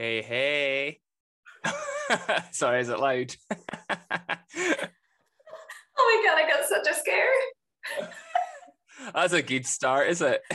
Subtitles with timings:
[0.00, 1.00] Hey, hey.
[2.52, 3.34] Sorry, is it loud?
[6.00, 7.26] Oh my god, I got such a scare.
[9.12, 10.40] That's a good start, is it?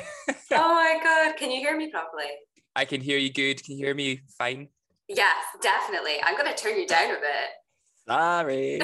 [0.51, 2.29] Oh my god, can you hear me properly?
[2.73, 3.61] I can hear you good.
[3.61, 4.69] Can you hear me fine?
[5.09, 6.23] Yes, definitely.
[6.23, 7.49] I'm going to turn you down a bit.
[8.07, 8.79] Sorry.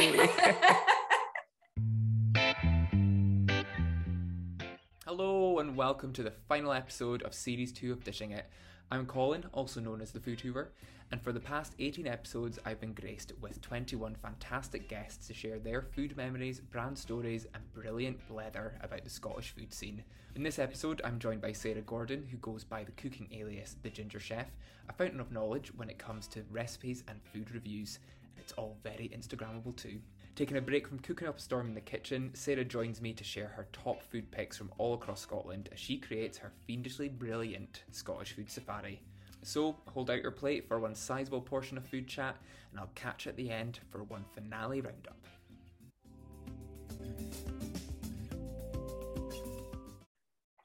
[5.05, 8.45] Hello and welcome to the final episode of Series 2 of Dishing It.
[8.91, 10.71] I'm Colin, also known as the Food Hoover,
[11.11, 15.59] and for the past 18 episodes, I've been graced with 21 fantastic guests to share
[15.59, 20.04] their food memories, brand stories, and brilliant blether about the Scottish food scene.
[20.33, 23.91] In this episode, I'm joined by Sarah Gordon, who goes by the cooking alias The
[23.91, 24.47] Ginger Chef,
[24.89, 28.75] a fountain of knowledge when it comes to recipes and food reviews, and it's all
[28.81, 30.00] very Instagrammable too.
[30.36, 33.23] Taking a break from cooking up a storm in the kitchen, Sarah joins me to
[33.23, 37.83] share her top food picks from all across Scotland as she creates her fiendishly brilliant
[37.92, 39.02] Scottish food safari.
[39.44, 42.38] So, hold out your plate for one sizable portion of food chat,
[42.72, 45.26] and I'll catch you at the end for one finale roundup.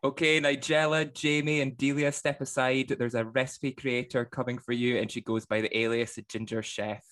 [0.05, 2.95] Okay, Nigella, Jamie, and Delia step aside.
[2.99, 7.03] There's a recipe creator coming for you, and she goes by the alias Ginger Chef.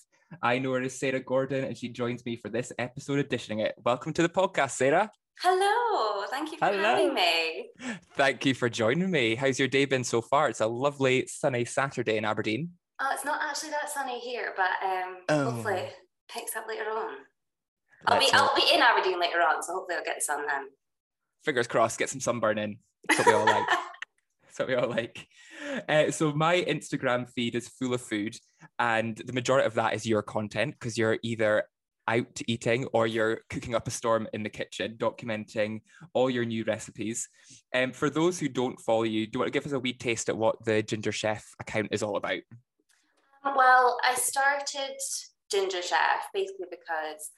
[0.41, 3.59] I know her as Sarah Gordon, and she joins me for this episode of Dishing
[3.59, 3.75] It.
[3.83, 5.11] Welcome to the podcast, Sarah.
[5.41, 6.81] Hello, thank you for Hello.
[6.81, 7.69] having me.
[8.15, 9.35] Thank you for joining me.
[9.35, 10.49] How's your day been so far?
[10.49, 12.69] It's a lovely sunny Saturday in Aberdeen.
[12.99, 15.51] Oh, it's not actually that sunny here, but um, Oh.
[15.51, 15.93] hopefully it
[16.29, 17.13] picks up later on.
[18.07, 18.51] I'll be, hope.
[18.51, 20.65] I'll be in Aberdeen later on, so hopefully I'll get sun then.
[21.43, 22.77] Fingers crossed, get some sunburn in.
[23.09, 23.65] That's what we all like.
[24.57, 25.27] What we all like.
[25.89, 28.37] Uh, so my Instagram feed is full of food,
[28.77, 31.63] and the majority of that is your content because you're either
[32.07, 35.81] out eating or you're cooking up a storm in the kitchen, documenting
[36.13, 37.27] all your new recipes.
[37.73, 39.79] And um, for those who don't follow you, do you want to give us a
[39.79, 42.41] wee taste at what the Ginger Chef account is all about?
[43.43, 44.97] Well, I started
[45.51, 47.31] Ginger Chef basically because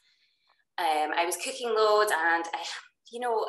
[0.77, 2.63] um, I was cooking loads and I,
[3.11, 3.45] you know,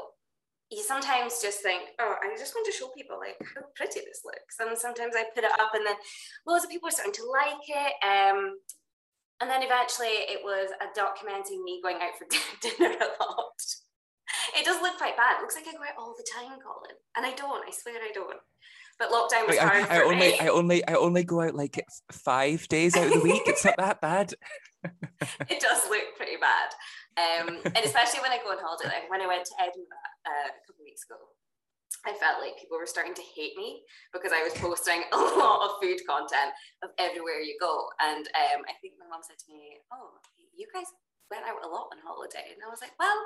[0.70, 4.22] you sometimes just think, oh, I just want to show people like how pretty this
[4.24, 4.58] looks.
[4.58, 5.94] And sometimes I put it up and then
[6.46, 7.94] loads of people are starting to like it.
[8.02, 8.58] Um,
[9.40, 12.26] and then eventually it was a documenting me going out for
[12.60, 13.60] dinner a lot.
[14.56, 15.38] It does look quite bad.
[15.38, 16.96] It looks like I go out all the time, Colin.
[17.16, 18.40] And I don't, I swear I don't.
[18.98, 20.38] But lockdown was Like, hard I, I for only, me.
[20.40, 23.42] I only, I only go out like five days out of the week.
[23.46, 24.34] It's not that bad.
[25.48, 26.70] it does look pretty bad.
[27.16, 30.52] Um, and especially when I go on holiday, like when I went to Edinburgh uh,
[30.52, 31.16] a couple of weeks ago,
[32.04, 33.82] I felt like people were starting to hate me
[34.12, 36.52] because I was posting a lot of food content
[36.84, 37.88] of everywhere you go.
[37.98, 40.20] And um, I think my mom said to me, Oh,
[40.54, 40.86] you guys
[41.32, 42.54] went out a lot on holiday.
[42.54, 43.16] And I was like, Well,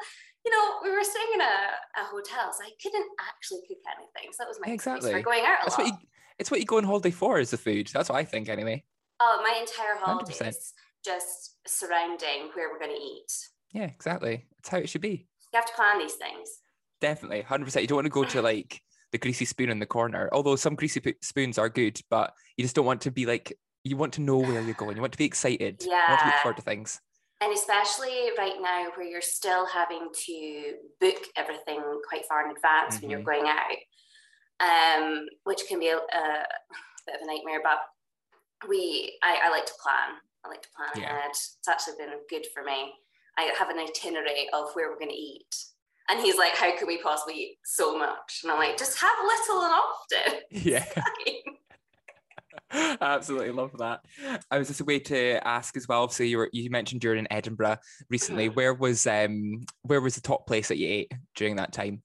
[0.46, 1.56] you know, we were staying in a,
[2.00, 4.32] a hotel, so I couldn't actually cook anything.
[4.32, 5.12] So that was my excuse Exactly.
[5.12, 5.84] for going out a That's lot.
[5.84, 6.08] what you,
[6.38, 7.90] it's what you go on holiday for is the food.
[7.92, 8.84] That's what I think anyway.
[9.20, 10.00] Oh, my entire 100%.
[10.00, 10.72] holidays
[11.04, 13.32] just surrounding where we're going to eat.
[13.72, 14.46] Yeah, exactly.
[14.58, 15.26] That's how it should be.
[15.52, 16.48] You have to plan these things.
[17.00, 17.82] Definitely, hundred percent.
[17.82, 18.80] You don't want to go to like
[19.12, 20.28] the greasy spoon in the corner.
[20.32, 23.56] Although some greasy spoons are good, but you just don't want to be like.
[23.82, 24.96] You want to know where you're going.
[24.96, 25.82] You want to be excited.
[25.82, 26.42] You want to look Yeah.
[26.42, 27.00] forward to things.
[27.40, 33.00] And especially right now, where you're still having to book everything quite far in advance
[33.00, 33.24] when you're Mhm.
[33.24, 33.78] going out,
[34.60, 36.46] um, which can be a, a
[37.06, 37.60] bit of a nightmare.
[37.62, 37.78] But
[38.68, 40.20] we, I, I like to plan.
[40.44, 41.16] I like to plan Yeah.
[41.16, 41.30] ahead.
[41.30, 42.92] It's actually been good for me.
[43.38, 45.54] I have an itinerary of where we're going to eat.
[46.08, 49.16] And he's like, "How can we possibly eat so much?" And I'm like, "Just have
[49.24, 50.84] little and often." Yeah,
[53.00, 54.04] absolutely love that.
[54.50, 56.08] I was just a way to ask as well.
[56.08, 58.48] So you were you mentioned you're in Edinburgh recently.
[58.48, 58.54] Mhm.
[58.54, 62.02] Where was um where was the top place that you ate during that time?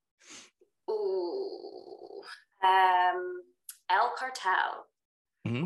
[0.90, 2.22] Ooh,
[2.64, 3.42] um,
[3.90, 4.88] El Cartel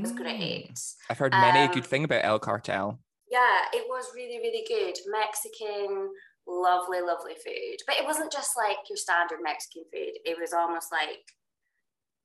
[0.01, 0.17] was Mm.
[0.17, 0.79] great.
[1.09, 2.99] I've heard many a Um, good thing about El Cartel.
[3.29, 4.97] Yeah, it was really, really good.
[5.07, 6.09] Mexican,
[6.47, 7.77] lovely, lovely food.
[7.85, 10.13] But it wasn't just like your standard Mexican food.
[10.25, 11.21] It was almost like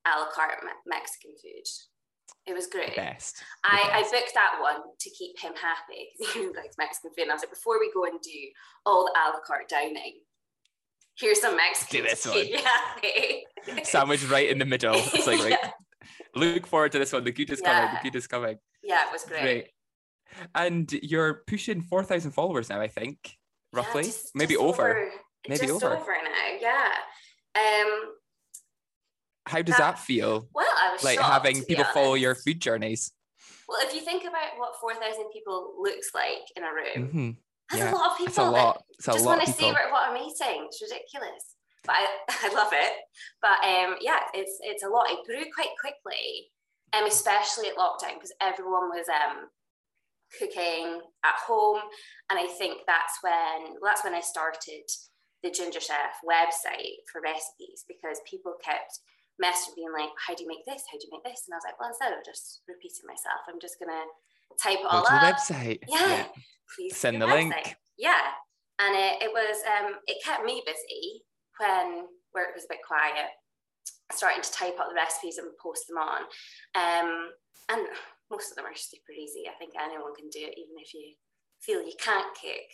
[0.07, 1.67] a la carte Me- Mexican food.
[2.47, 2.97] It was The great.
[2.97, 3.37] best.
[3.39, 7.23] the I, I booked that one to keep him happy because he likes Mexican food.
[7.23, 8.39] And I was like, before we go and do
[8.87, 10.21] all the a la carte dining,
[11.19, 12.47] here's some Mexican Do this one.
[13.77, 13.85] you.
[13.85, 14.95] Sandwich right in the middle.
[14.97, 15.71] It's like, yeah.
[16.35, 17.25] look forward to this one.
[17.25, 17.91] The good is coming.
[17.95, 18.59] The good is coming.
[18.83, 19.41] yeah, it was great.
[19.43, 19.67] Great.
[20.55, 23.19] And you're pushing 4,000 followers now, I think,
[23.73, 24.05] Yeah, roughly.
[24.05, 25.11] just- Maybe just over.
[25.49, 26.17] Maybe just over.
[26.25, 26.59] now.
[26.61, 26.93] Yeah.
[27.57, 28.15] Um.
[29.47, 30.49] How does that- that feel?
[30.55, 33.13] Well, I was Like shocked, having people follow your food journeys.
[33.69, 37.31] Well, if you think about what four thousand people looks like in a room, hmm
[37.71, 38.29] that's yeah, a lot of people.
[38.31, 38.85] It's a lot.
[38.99, 40.67] It's a just lot want to see what, what I'm eating.
[40.67, 42.93] It's ridiculous, but I, I love it.
[43.41, 45.11] But um, yeah, it's it's a lot.
[45.11, 46.51] It grew quite quickly.
[46.93, 49.49] um, especially at lockdown because everyone was um,
[50.39, 51.81] cooking at home,
[52.31, 54.85] and I think that's when that's when I started
[55.43, 58.99] the Ginger Chef website for recipes because people kept
[59.43, 60.83] messaging being like, "How do you make this?
[60.91, 63.41] How do you make this?" And I was like, "Well, instead of just repeating myself,
[63.49, 64.05] I'm just gonna
[64.63, 65.79] type it all Go to up." the website.
[65.89, 66.27] Yeah, Yeah.
[66.75, 67.77] please Send the to link.
[67.99, 68.33] Yeah,
[68.79, 71.25] and it, it was um, it kept me busy
[71.59, 73.31] when where it was a bit quiet,
[74.13, 76.23] starting to type up the recipes and post them on.
[76.75, 77.31] Um,
[77.69, 77.87] and
[78.35, 79.45] most of them are super easy.
[79.49, 81.15] I think anyone can do it, even if you
[81.61, 82.69] feel you can't cook.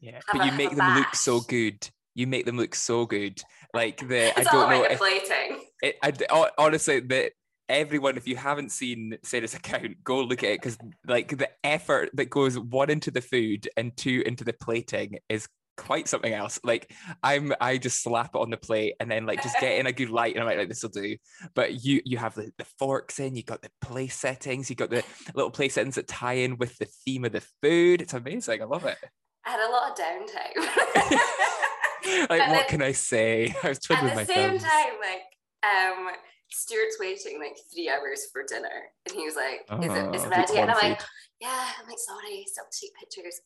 [0.00, 1.88] Yeah, Have but a- you make a them look so good.
[2.14, 3.42] You make them look so good.
[3.72, 5.60] Like the I It's all don't know about if plating.
[5.82, 7.30] it, I d- hon- honestly the
[7.68, 12.10] everyone if you haven't seen Sarah's account, go look at it because like the effort
[12.14, 16.58] that goes one into the food and two into the plating is quite something else.
[16.64, 16.92] Like
[17.22, 19.92] I'm I just slap it on the plate and then like just get in a
[19.92, 21.16] good light and I'm like, like this will do.
[21.54, 24.90] But you you have the, the forks in, you got the place settings, you got
[24.90, 25.02] the
[25.34, 28.02] little place settings that tie in with the theme of the food.
[28.02, 28.62] It's amazing.
[28.62, 28.98] I love it.
[29.46, 31.18] I had a lot of downtime.
[32.30, 33.54] like And what then- can I say?
[33.62, 34.62] I was twiddling At my the same thumbs.
[34.62, 35.22] time, like,
[35.64, 36.08] um,
[36.50, 40.26] Stuart's waiting like three hours for dinner, and he was like, "Is it is Oh,
[40.26, 41.00] it ready?" And I'm like,
[41.40, 43.40] "Yeah." I'm like, "Sorry, still take pictures."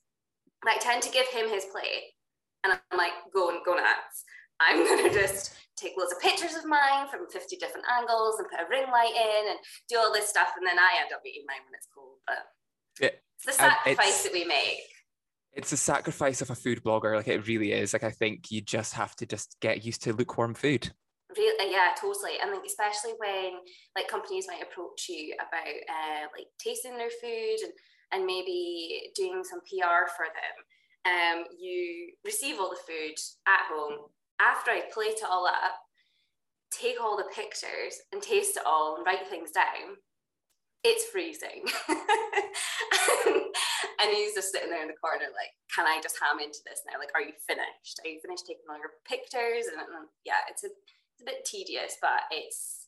[0.63, 2.13] And I tend to give him his plate,
[2.65, 4.25] and I'm like, "Go and go nuts."
[4.61, 8.61] I'm gonna just take loads of pictures of mine from 50 different angles and put
[8.61, 9.59] a ring light in and
[9.89, 12.17] do all this stuff, and then I end up eating mine when it's cold.
[12.27, 12.39] But
[13.01, 14.81] Yeah, it's the sacrifice it's- that we make.
[15.53, 18.61] it's a sacrifice of a food blogger like it really is like i think you
[18.61, 20.93] just have to just get used to lukewarm food
[21.37, 22.41] Real, uh, yeah, totally.
[22.43, 23.51] I think especially when
[23.97, 27.73] like companies might approach you about uh, like tasting their food and
[28.13, 30.55] and maybe doing some PR for them.
[31.07, 33.15] Um, you receive all the food
[33.47, 34.09] at home
[34.41, 35.81] after I plate it all up,
[36.71, 39.97] take all the pictures and taste it all and write things down.
[40.85, 41.67] It's freezing,
[43.99, 46.83] and he's just sitting there in the corner, like, "Can I just ham into this
[46.87, 47.01] now?
[47.01, 47.99] Like, are you finished?
[48.05, 51.45] Are you finished taking all your pictures?" And, and yeah, it's a it's a bit
[51.45, 52.87] tedious, but it's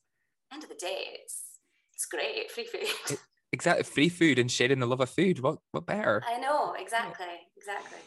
[0.53, 1.59] end of the day, it's
[1.95, 2.51] it's great.
[2.51, 3.19] Free food.
[3.53, 7.27] Exactly free food and sharing the love of food what what better I know, exactly,
[7.57, 7.99] exactly.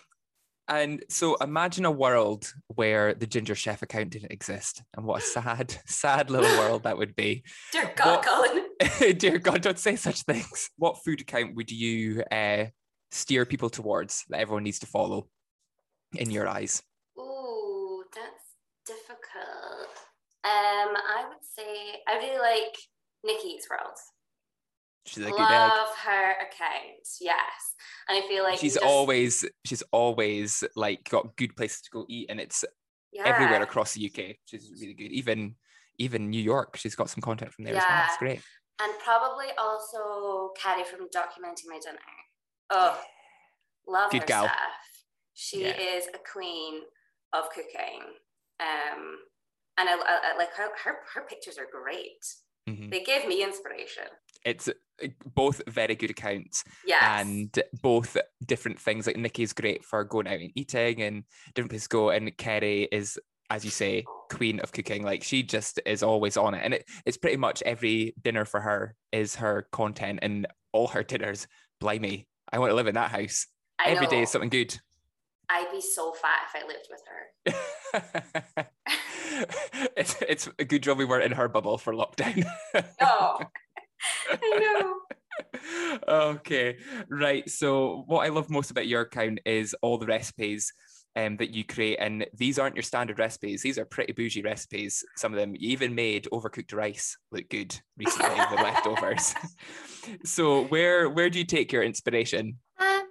[0.68, 5.26] and so imagine a world where the ginger chef account didn't exist and what a
[5.26, 9.18] sad sad little world that would be Dear God, What- Colin.
[9.18, 12.66] dear god don't say such things what food account would you uh,
[13.12, 15.28] steer people towards that everyone needs to follow
[16.16, 16.82] in your eyes
[17.20, 18.46] Ooh, that's
[18.86, 19.90] difficult.
[20.46, 22.76] Um, I would say I really like
[23.24, 23.96] Nikki's World.
[25.06, 27.76] She's a good egg Love her account, yes.
[28.08, 32.06] And I feel like she's just- always she's always like got good places to go
[32.10, 32.64] eat and it's
[33.12, 33.24] yeah.
[33.26, 34.38] everywhere across the UK.
[34.46, 35.12] She's really good.
[35.12, 35.56] Even
[36.00, 38.04] even New York, she's got some content from there as well.
[38.06, 38.18] It's Yeah.
[38.20, 38.42] great.
[38.82, 42.00] And probably also Carrie from documenting my dinner.
[42.72, 43.00] Oh,
[43.88, 44.46] love Good her gal.
[44.46, 44.58] stuff.
[45.36, 45.80] She Yeah.
[45.80, 46.82] is a queen
[47.32, 48.02] of cooking.
[48.60, 49.20] Um,
[49.78, 50.98] and I, I, I like her, her.
[51.14, 52.24] Her pictures are great.
[52.68, 52.90] Mhm.
[52.92, 54.08] They give me inspiration.
[54.46, 54.70] It's
[55.36, 57.02] both very good accounts Yes.
[57.04, 59.08] and both different things.
[59.08, 61.24] Like Nikki's great for going out and eating and
[61.56, 63.20] different places to go, and Kerry is,
[63.50, 65.04] as you say, queen of cooking.
[65.04, 68.62] Like she just is always on it, and it, it's pretty much every dinner for
[68.62, 71.48] her is her content, and all her dinners.
[71.80, 73.48] Blimey, I want to live in that house.
[73.80, 74.22] I Every day know.
[74.24, 74.78] is something good.
[75.50, 78.66] I'd be so fat if I lived with her.
[79.98, 82.46] it's it's a good job we weren't in her bubble for lockdown.
[83.02, 83.40] Oh,
[84.32, 85.00] I know.
[86.08, 86.78] okay,
[87.10, 87.50] right.
[87.50, 90.72] So what I love most about your account is all the recipes
[91.16, 93.62] um, that you create, and these aren't your standard recipes.
[93.62, 95.04] These are pretty bougie recipes.
[95.16, 99.34] Some of them you even made overcooked rice look good recently with leftovers.
[100.24, 102.58] so where where do you take your inspiration?
[102.80, 103.04] Um,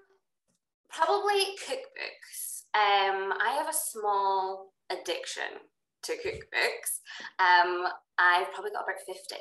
[0.90, 2.62] probably cookbooks.
[2.75, 5.61] Um, I have a small addiction
[6.02, 7.00] to cookbooks.
[7.38, 7.87] Um,
[8.18, 9.37] I've probably got about 50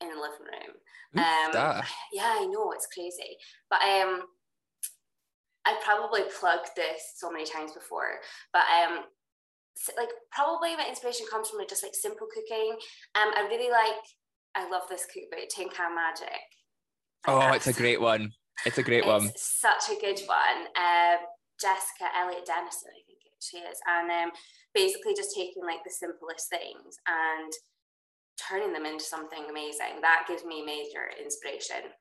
[0.00, 0.76] in the living room.
[1.16, 3.36] Um, yeah, I know it's crazy,
[3.68, 4.22] but um,
[5.64, 8.20] I probably plugged this so many times before,
[8.52, 9.04] but um,
[9.96, 12.72] like probably my inspiration comes from like, just like simple cooking.
[13.14, 14.00] Um, I really like.
[14.54, 16.42] I love this cookbook, Tin Can Magic.
[17.28, 18.32] Oh, it's a great one.
[18.66, 19.30] It's a great one.
[19.36, 20.66] such a good one.
[20.76, 21.18] Um,
[21.60, 24.30] Jessica Elliott Dennison, I think it- she is, and um,
[24.74, 27.52] basically just taking like the simplest things and
[28.48, 30.00] turning them into something amazing.
[30.00, 31.92] That gives me major inspiration,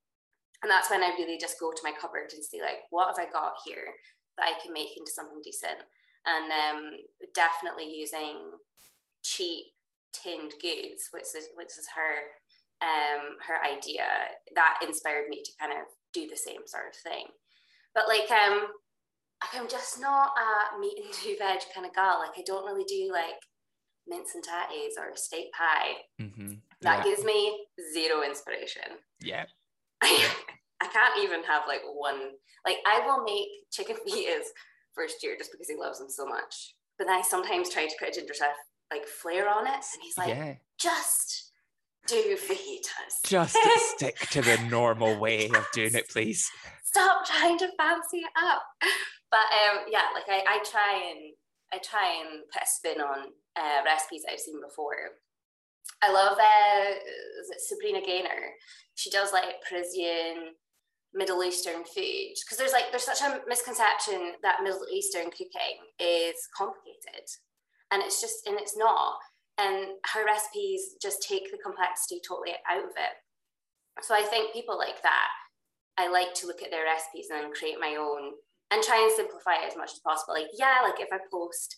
[0.63, 3.19] and that's when I really just go to my cupboard and see like, what have
[3.19, 3.95] I got here
[4.37, 5.83] that I can make into something decent,
[6.25, 6.81] and um,
[7.33, 8.57] definitely using
[9.23, 9.65] cheap
[10.11, 12.39] tinned goods, which is which is her
[12.81, 14.07] um, her idea,
[14.55, 17.27] that inspired me to kind of do the same sort of thing.
[17.93, 18.67] But like, um,
[19.53, 22.19] I'm just not a meat and two veg kind of girl.
[22.19, 23.39] Like, I don't really do like
[24.07, 25.93] mince and tatties or steak pie.
[26.21, 26.53] Mm-hmm.
[26.81, 27.03] That yeah.
[27.03, 28.99] gives me zero inspiration.
[29.19, 29.45] yeah.
[30.01, 30.29] I,
[30.81, 32.19] I can't even have like one.
[32.65, 34.47] Like, I will make chicken fajitas
[34.93, 36.73] first year just because he loves them so much.
[36.97, 38.55] But then I sometimes try to put a ginger chef
[38.91, 40.55] like flair on it, and he's like, yeah.
[40.79, 41.51] just
[42.07, 43.25] do fajitas.
[43.25, 43.55] Just
[43.95, 46.49] stick to the normal way of doing it, please.
[46.83, 48.63] Stop trying to fancy it up.
[49.31, 51.33] But um, yeah, like I, I try and
[51.71, 55.19] I try and put a spin on uh, recipes I've seen before.
[56.01, 56.93] I love uh,
[57.57, 58.55] Sabrina Ghayour.
[58.95, 60.55] She does like Parisian,
[61.13, 66.35] Middle Eastern food because there's like there's such a misconception that Middle Eastern cooking is
[66.55, 67.25] complicated,
[67.91, 69.17] and it's just and it's not.
[69.57, 74.03] And her recipes just take the complexity totally out of it.
[74.03, 75.27] So I think people like that,
[75.97, 78.31] I like to look at their recipes and then create my own
[78.71, 80.35] and try and simplify it as much as possible.
[80.35, 81.75] Like yeah, like if I post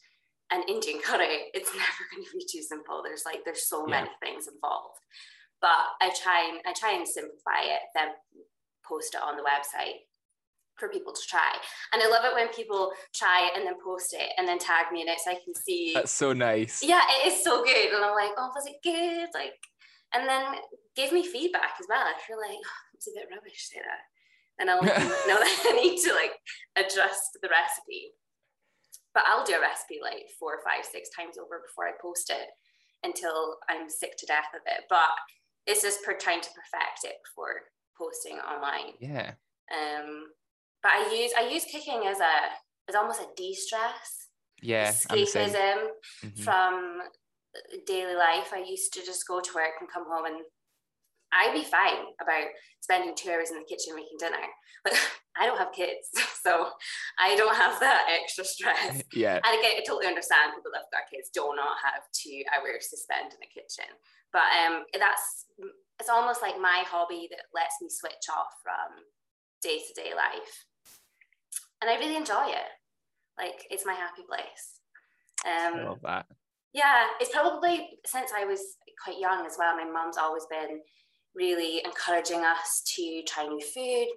[0.51, 3.01] an Indian curry, it's never going to be too simple.
[3.03, 4.01] There's like there's so Yeah.
[4.01, 4.99] many things involved.
[5.61, 8.09] But I try and I try and simplify it, then
[8.87, 10.07] post it on the website
[10.77, 11.53] for people to try.
[11.93, 14.91] And I love it when people try it and then post it and then tag
[14.91, 15.91] me in it so I can see.
[15.93, 16.81] That's so nice.
[16.81, 17.93] yeah, it is so good.
[17.93, 19.27] And I'm like, oh, was it good?
[19.35, 19.53] Like,
[20.15, 20.43] and then
[20.95, 22.07] give me feedback as well.
[22.17, 24.01] If you're like, oh, it's a bit rubbish, Sarah.
[24.59, 26.33] And I'll know that I need to like
[26.75, 28.13] adjust the recipe.
[29.13, 32.47] But I'll do a recipe like four, five, six times over before I post it
[33.03, 34.83] until I'm sick to death of it.
[34.89, 35.09] But
[35.67, 37.61] it's just per trying to perfect it before
[37.97, 38.93] posting online.
[38.99, 39.33] Yeah.
[39.71, 40.27] Um,
[40.81, 42.33] but I use I use cooking as a
[42.89, 44.27] as almost a de-stress,
[44.61, 44.91] Yeah.
[45.09, 45.49] I'm the same.
[45.49, 45.87] escapism
[46.23, 46.43] Mhm.
[46.43, 47.01] from
[47.85, 48.51] daily life.
[48.53, 50.41] I used to just go to work and come home and
[51.33, 52.47] I'd be fine about
[52.81, 54.43] spending two hours in the kitchen making dinner.
[54.83, 54.93] But
[55.39, 56.09] I don't have kids,
[56.43, 56.67] so
[57.19, 59.01] I don't have that extra stress.
[59.13, 59.39] Yeah.
[59.43, 62.87] And again, I totally understand people that have got kids do not have two hours
[62.91, 63.87] to spend in the kitchen.
[64.33, 65.45] But um, that's
[65.99, 69.03] it's almost like my hobby that lets me switch off from
[69.61, 70.65] day to day life,
[71.81, 72.71] and I really enjoy it.
[73.37, 74.79] Like it's my happy place.
[75.45, 76.25] I Um, love that.
[76.73, 78.61] yeah, it's probably since I was
[79.03, 79.75] quite young as well.
[79.75, 80.79] My mum's always been
[81.35, 84.07] really encouraging us to try new food.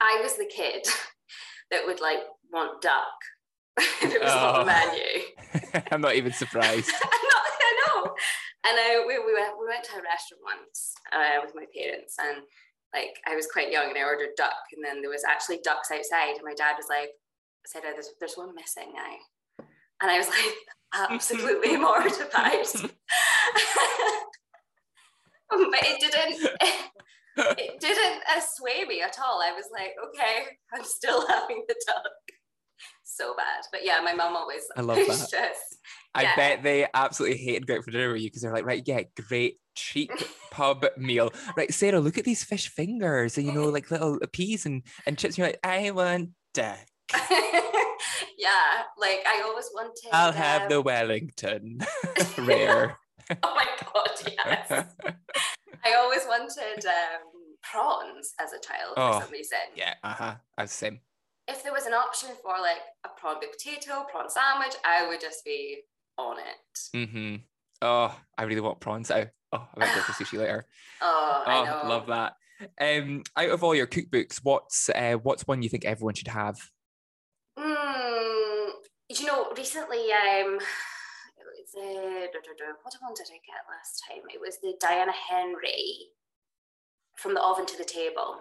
[0.00, 0.86] I was the kid
[1.70, 2.18] that would like
[2.52, 3.14] want duck
[3.78, 4.58] if it was on Oh.
[4.60, 5.84] the menu.
[5.90, 6.90] I'm not even surprised.
[6.90, 8.14] I'm not, I know.
[8.66, 12.16] And I, we, we, went, we went to a restaurant once uh, with my parents,
[12.18, 12.38] and
[12.94, 15.90] like I was quite young, and I ordered duck, and then there was actually ducks
[15.90, 17.10] outside, and my dad was like,
[17.66, 19.66] "said oh, there's there's one missing now,"
[20.00, 20.54] and I was like,
[21.10, 22.64] absolutely mortified.
[25.50, 26.50] but it didn't.
[27.36, 28.22] It didn't
[28.56, 29.42] sway me at all.
[29.42, 32.12] I was like, okay, I'm still having the duck.
[33.02, 34.62] So bad, but yeah, my mum always.
[34.76, 35.28] I love that.
[35.30, 35.76] Just,
[36.14, 36.36] I Yeah.
[36.36, 39.02] bet they absolutely hated going out for dinner with you because they're like, right, yeah,
[39.28, 40.12] great cheap
[40.52, 41.32] pub meal.
[41.56, 45.18] Right, Sarah, look at these fish fingers and you know, like little peas and, and
[45.18, 45.36] chips.
[45.36, 46.78] You're like, I want duck.
[48.38, 49.92] yeah, like I always wanted.
[50.12, 51.78] I'll have the um, Wellington
[52.38, 52.98] rare.
[53.42, 54.10] Oh my god,
[54.46, 54.86] yes.
[55.84, 57.22] I always wanted um,
[57.62, 59.58] prawns as a child Oh, for some reason.
[59.76, 60.34] yeah, uh huh.
[60.58, 61.00] I was the same.
[61.46, 65.20] If there was an option for like a prawn baked potato, prawn sandwich, I would
[65.20, 65.82] just be
[66.16, 66.78] on it.
[66.96, 67.36] Mm-hmm.
[67.82, 69.24] Oh, I really want prawns now.
[69.52, 70.64] Oh, I might go for sushi later.
[71.02, 71.88] Oh, I Oh, know.
[71.88, 72.34] love that.
[72.80, 76.56] Um, out of all your cookbooks, what's uh, what's one you think everyone should have?
[77.58, 78.70] Mm,
[79.10, 80.58] you know, recently, um,
[81.74, 84.22] what one did I get last time?
[84.32, 86.08] It was the Diana Henry
[87.16, 88.40] from the oven to the table.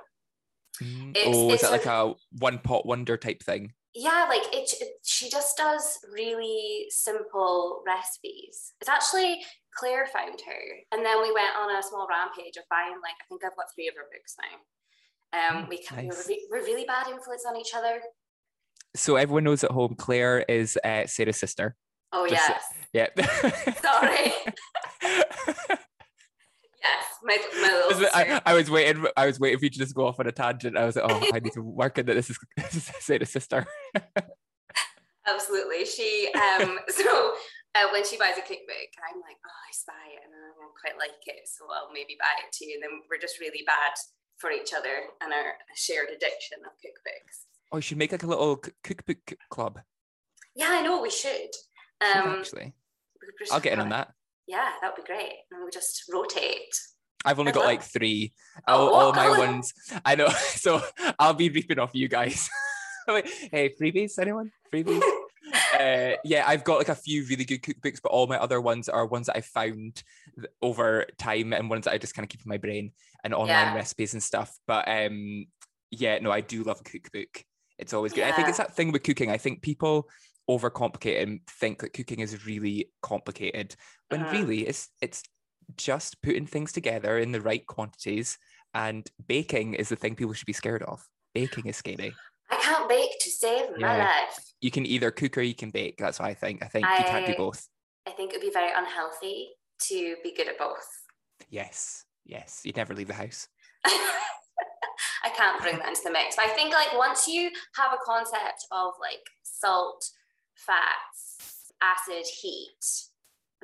[0.81, 3.73] Mm, It's- oh, is it's it like a- a one pot wonder type thing?
[3.93, 4.97] Yeah, like it, it.
[5.03, 8.73] She just does really simple recipes.
[8.81, 10.61] It's actually Claire found her,
[10.91, 12.93] and then we went on a small rampage of buying.
[13.03, 14.57] Like I think I've got three of her books now.
[15.57, 16.27] Um, Mm, we can, nice.
[16.27, 18.01] we're, re- we're really bad influence on each other.
[18.95, 21.75] So everyone knows at home, Claire is uh, Sarah's sister.
[22.13, 22.51] Oh Just-
[22.93, 23.15] yes, Yeah.
[23.81, 24.31] Sorry.
[25.01, 25.79] yes,
[27.23, 28.15] my my little Is sister.
[28.15, 29.05] I, I was waiting.
[29.17, 30.77] I was waiting for you to just go off on a tangent.
[30.77, 32.13] I was like, oh, I need to work on that.
[32.13, 33.65] This is, this is Sarah's sister.
[35.27, 35.85] Absolutely.
[35.85, 37.33] She um so
[37.75, 40.73] uh, when she buys a cookbook, I'm like, oh, I spy it and I don't
[40.79, 42.69] quite like it, so I'll maybe buy it too.
[42.75, 43.93] And then we're just really bad
[44.37, 47.45] for each other and our shared addiction of cookbooks.
[47.71, 49.79] Oh, you should make like a little cookbook club.
[50.55, 51.49] Yeah, I know we should.
[52.01, 52.73] Um, actually,
[53.51, 54.11] I'll get in on that.
[54.47, 55.31] Yeah, that would be great.
[55.51, 56.75] And we just rotate.
[57.25, 58.33] I've only got love- like three.
[58.67, 59.73] Oh, all, my ones.
[60.03, 60.27] I know.
[60.53, 60.81] So
[61.19, 62.49] I'll be reaping off you guys.
[63.05, 64.49] Hey, freebies, anyone?
[64.73, 65.01] Freebies?
[65.77, 68.87] uh, yeah, I've got like a few really good cookbooks, but all my other ones
[68.87, 70.01] are ones that I found
[70.61, 72.93] over time and ones that I just kind of keep in my brain
[73.25, 73.75] and online Yeah.
[73.75, 74.57] recipes and stuff.
[74.67, 75.47] But um,
[75.91, 77.43] yeah, no, I do love a cookbook.
[77.77, 78.23] It's always good.
[78.23, 78.67] I think it's Yeah.
[78.67, 79.29] that thing with cooking.
[79.29, 80.07] I think people
[80.49, 83.75] overcomplicate and think that cooking is really complicated
[84.09, 84.31] when Mhm.
[84.31, 85.23] really it's it's
[85.77, 88.37] just putting things together in the right quantities
[88.73, 91.07] and baking is the thing people should be scared of.
[91.33, 92.13] Baking is scary.
[92.49, 94.37] I can't bake to save my life.
[94.59, 95.97] You can either cook or you can bake.
[95.97, 96.61] That's what I think.
[96.63, 97.67] I think you can't do both.
[98.05, 100.85] I think it would be very unhealthy to be good at both.
[101.49, 102.05] Yes.
[102.25, 102.61] Yes.
[102.65, 103.47] You'd never leave the house.
[103.85, 106.35] I can't bring that into the mix.
[106.35, 110.03] But I think like once you have a concept of like salt,
[110.55, 112.79] fats, acid, heat,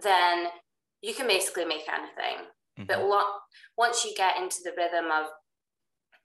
[0.01, 0.47] then
[1.01, 2.45] you can basically make anything.
[2.77, 3.09] But Mhm.
[3.09, 3.39] lo-
[3.77, 5.27] once you get into the rhythm of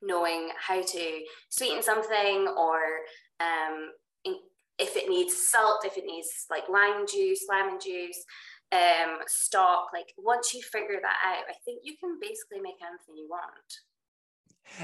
[0.00, 3.06] knowing how to sweeten something or
[3.40, 3.92] um,
[4.22, 8.24] in- if it needs salt, if it needs like lime juice, lemon juice,
[8.70, 13.16] um, stock, like once you figure that out, I think you can basically make anything
[13.16, 13.80] you want.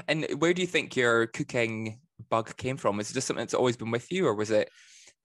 [0.07, 2.99] And where do you think your cooking bug came from?
[2.99, 4.69] Is it just something that's always been with you, or was it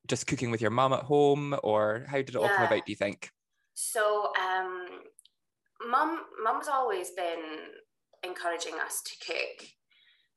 [0.06, 2.86] just cooking with your mom at home, or how did it all come about?
[2.86, 3.30] Do you think?
[3.75, 4.86] So, um,
[5.88, 7.42] mum, mum's always been
[8.25, 9.68] encouraging us to cook.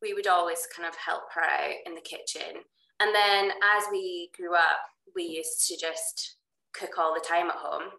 [0.02, 2.64] We would always kind of help her out in the kitchen,
[3.00, 4.82] and then as we grew up,
[5.16, 6.38] we used to just
[6.74, 7.90] cook all the time at home.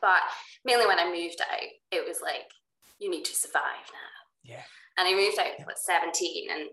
[0.00, 0.20] But
[0.64, 2.50] mainly when I moved out, it was like
[2.98, 4.54] you need to survive now.
[4.54, 4.62] Yeah.
[4.98, 6.68] And I moved out at 17, and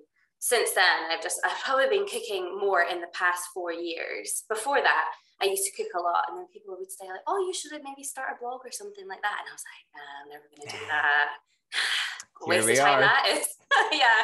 [0.47, 4.43] since then I've just I've probably been cooking more in the past four years.
[4.47, 5.05] Before that,
[5.41, 7.73] I used to cook a lot, and then people would say like, "Oh, you should
[7.73, 10.29] have maybe start a blog or something like that." And I was like, "Nah, I'm
[10.31, 11.27] never going to do that.
[12.47, 13.01] Waste of time are.
[13.01, 13.47] that is."
[13.91, 14.23] yeah.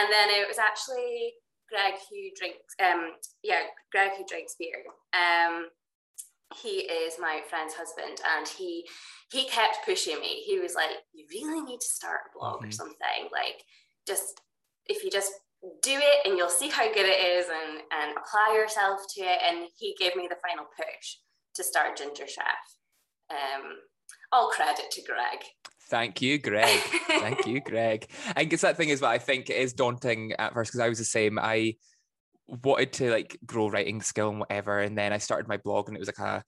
[0.00, 1.34] And then it was actually
[1.68, 2.72] Greg who drinks.
[2.80, 3.12] Um,
[3.44, 4.80] yeah, Greg who drinks beer.
[5.12, 5.68] Um,
[6.56, 8.88] he is my friend's husband, and he
[9.30, 10.40] he kept pushing me.
[10.48, 12.80] He was like, "You really need to start a blog or Mhm.
[12.80, 13.28] something.
[13.30, 13.60] Like,
[14.06, 14.40] just
[14.88, 15.32] if you just
[15.82, 19.38] do it, and you'll see how good it is, and and apply yourself to it."
[19.46, 21.16] And he gave me the final push
[21.54, 22.44] to start Ginger Chef.
[23.30, 23.76] Um,
[24.32, 25.44] all credit to Greg.
[25.90, 26.80] Thank you, Greg.
[27.06, 28.06] Thank you, Greg.
[28.36, 30.98] I guess that thing is what I think is daunting at first because I was
[30.98, 31.38] the same.
[31.38, 31.76] I
[32.46, 35.96] wanted to like grow writing skill and whatever, and then I started my blog, and
[35.96, 36.44] it was like a.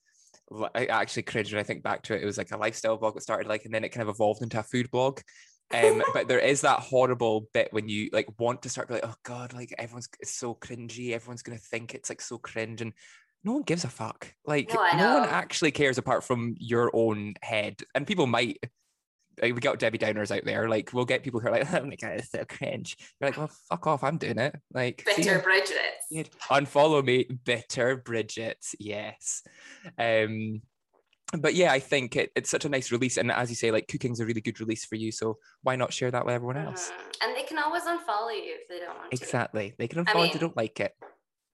[0.75, 2.23] I actually cringe when I think back to it.
[2.23, 4.43] It was like a lifestyle blog that started like, and then it kind of evolved
[4.43, 5.21] into a food blog.
[5.73, 9.15] Um, but there is that horrible bit when you like want to start like, oh
[9.25, 11.13] god, like everyone's it's so cringy.
[11.13, 12.93] Everyone's gonna think it's like so cringe, and
[13.45, 14.33] no one gives a fuck.
[14.45, 18.59] Like No, no one actually cares apart from your own head, and people might
[19.41, 20.69] like we got Debbie Downers out there.
[20.69, 22.97] Like we'll get people who are like, oh my god, it's so cringe.
[23.21, 24.55] You're like, well, fuck off, I'm doing it.
[24.73, 25.39] Like Bitter.
[25.39, 26.31] Bridget.
[26.51, 28.65] Unfollow me, bitter Bridget.
[28.79, 29.43] Yes.
[29.99, 30.63] Um,
[31.39, 33.87] but yeah, I think it, it's such a nice release, and as you say, like
[33.89, 35.13] cooking's a really good release for you.
[35.13, 36.91] So why not share that with everyone else?
[36.91, 37.17] Mhm.
[37.27, 39.17] And they can always unfollow you if they don't want to.
[39.17, 39.75] Exactly.
[39.79, 40.93] They can unfollow I if they don't like it.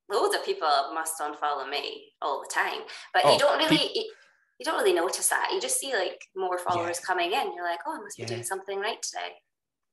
[0.09, 2.81] loads of people must unfollow me all the time
[3.12, 4.05] but Oh, you don't really you,
[4.59, 7.81] you don't really notice that you just see like more followers coming in you're like
[7.89, 8.29] oh i must be Yeah.
[8.29, 9.33] doing something right today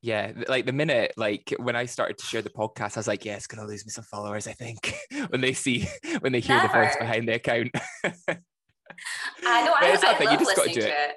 [0.04, 3.24] Yeah, like the minute, like when I started to share the podcast, I was like,
[3.26, 4.48] yeah, it's gonna lose me some followers.
[4.48, 4.94] I think
[5.30, 5.88] when they see,
[6.20, 7.72] when they hear the voice behind the account.
[9.46, 10.86] i know i, it's I thing, you just gotta do it.
[10.86, 11.16] it,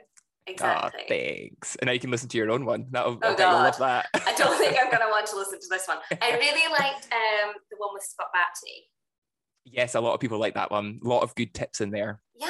[0.62, 1.74] Ah, exactly thanks.
[1.76, 2.86] And now you can listen to your own one.
[2.92, 4.06] That'll, Oh, I love that.
[4.14, 7.08] i don't think i'm going to want to listen to this one i really liked
[7.12, 8.84] um the one with scott batty
[9.64, 11.00] yes, a lot of people like that one.
[11.04, 12.20] A lot of good tips in there.
[12.38, 12.46] yeah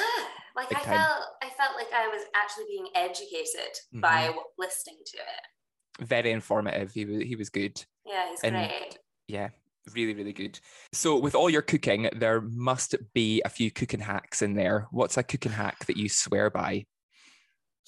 [0.55, 0.97] like Big i time.
[0.97, 4.01] felt i felt like i was actually being educated Mm-hmm.
[4.01, 6.91] by listening to it Very informative.
[6.91, 7.83] He was he was good.
[8.05, 9.49] yeah he's And- great Yeah,
[9.93, 10.59] really, really good.
[10.93, 14.87] So with all your cooking, there must be a few cooking hacks in there.
[14.91, 16.85] What's a cooking hack that you swear by?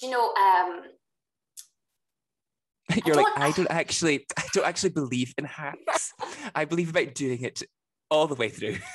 [0.02, 0.82] You know um
[3.06, 6.12] You're like, I don't actually, I don't actually believe in hacks.
[6.56, 7.62] I believe about doing it
[8.10, 8.78] all the way through.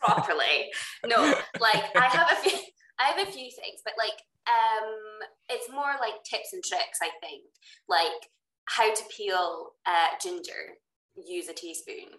[0.00, 0.70] properly.
[1.06, 2.58] No, like I have a few
[2.98, 4.18] I have a few things, but like
[4.48, 4.94] um
[5.48, 7.44] it's more like tips and tricks, I think.
[7.88, 8.30] Like
[8.66, 10.76] how to peel uh ginger,
[11.26, 12.16] use a teaspoon.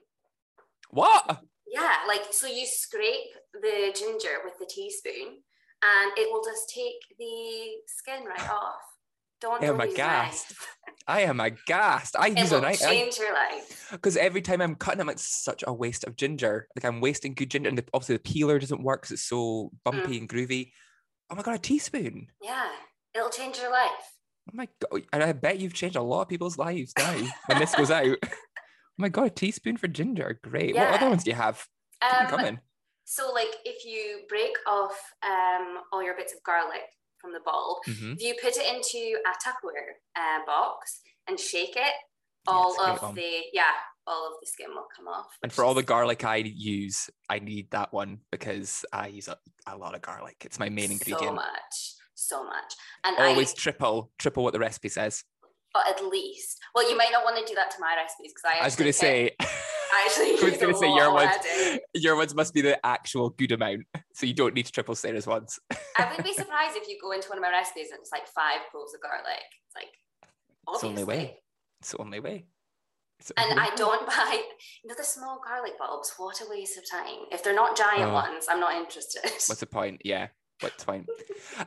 [0.92, 1.42] What?
[1.68, 5.38] Yeah, like so you scrape the ginger with the teaspoon
[5.84, 8.76] and it will just take the skin right off.
[9.40, 10.54] Don't, Yeah, don't my use a gas.
[11.08, 12.16] I am aghast.
[12.20, 13.88] I It use a knife change your life.
[13.92, 16.68] because every time I'm cutting, I'm like such a waste of ginger.
[16.76, 19.72] Like I'm wasting good ginger, and the, obviously the peeler doesn't work because it's so
[19.84, 20.20] bumpy Mm.
[20.20, 20.72] and groovy.
[21.32, 22.28] Oh my god, a teaspoon.
[22.44, 22.68] Yeah,
[23.16, 23.90] it'll change your life.
[24.50, 25.04] Oh my god!
[25.12, 27.16] And I bet you've changed a lot of people's lives now
[27.48, 28.18] when this goes out.
[28.94, 29.28] Oh my god!
[29.28, 30.76] A teaspoon for ginger, great.
[30.76, 31.66] What other ones do you have?
[32.02, 32.60] Um, coming.
[33.06, 36.82] so like if you break off um, all your bits of garlic
[37.20, 38.16] from the bulb, Mhm.
[38.16, 41.94] if you put it into a Tupperware uh, box and shake it,
[42.48, 43.74] all great of the yeah,
[44.08, 45.28] all of the skin will come off.
[45.44, 49.38] And for all the garlic I use, I need that one because I use a,
[49.68, 50.38] a lot of garlic.
[50.44, 51.22] It's my main ingredient.
[51.22, 52.74] So much, so much,
[53.04, 55.24] and Always I triple, triple what the recipe says.
[55.74, 56.60] But at least.
[56.76, 58.62] Well, you might not want to do that to my recipes because I.
[58.62, 61.36] I was going to say, I actually I was going to say your ones,
[61.94, 65.28] your ones must be the actual good amount, so you don't need to triple Sarah's
[65.28, 65.60] ones.
[65.98, 68.28] I wouldn't be surprised if you go into one of my recipes and it's like
[68.28, 69.44] five cloves of garlic.
[69.68, 69.94] It's like
[70.70, 71.38] It's the only way.
[71.80, 72.46] It's the only way.
[73.38, 74.42] And I don't buy,
[74.84, 76.12] you know, the small garlic bulbs.
[76.18, 77.26] What a waste of time.
[77.32, 78.14] If they're not giant Oh.
[78.14, 79.22] ones, I'm not interested.
[79.24, 80.02] What's the point?
[80.04, 80.30] Yeah.
[80.60, 81.10] What's the point?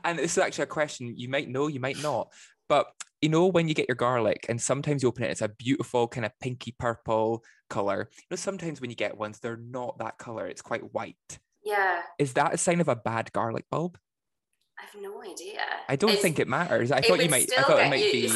[0.05, 2.33] and this is actually a question you might know, you might not.
[2.69, 2.87] But
[3.25, 6.07] you know, when you get your garlic and sometimes you open it, it's a beautiful
[6.07, 8.09] kind of pinky purple color.
[8.17, 11.39] You know, sometimes when you get ones, they're not that color, it's quite white.
[11.65, 13.99] yeah, Is that a sign of a bad garlic bulb?
[14.79, 15.61] I have no idea.
[15.89, 16.93] I don't It's- think it matters.
[16.93, 18.31] I thought you might I thought it might be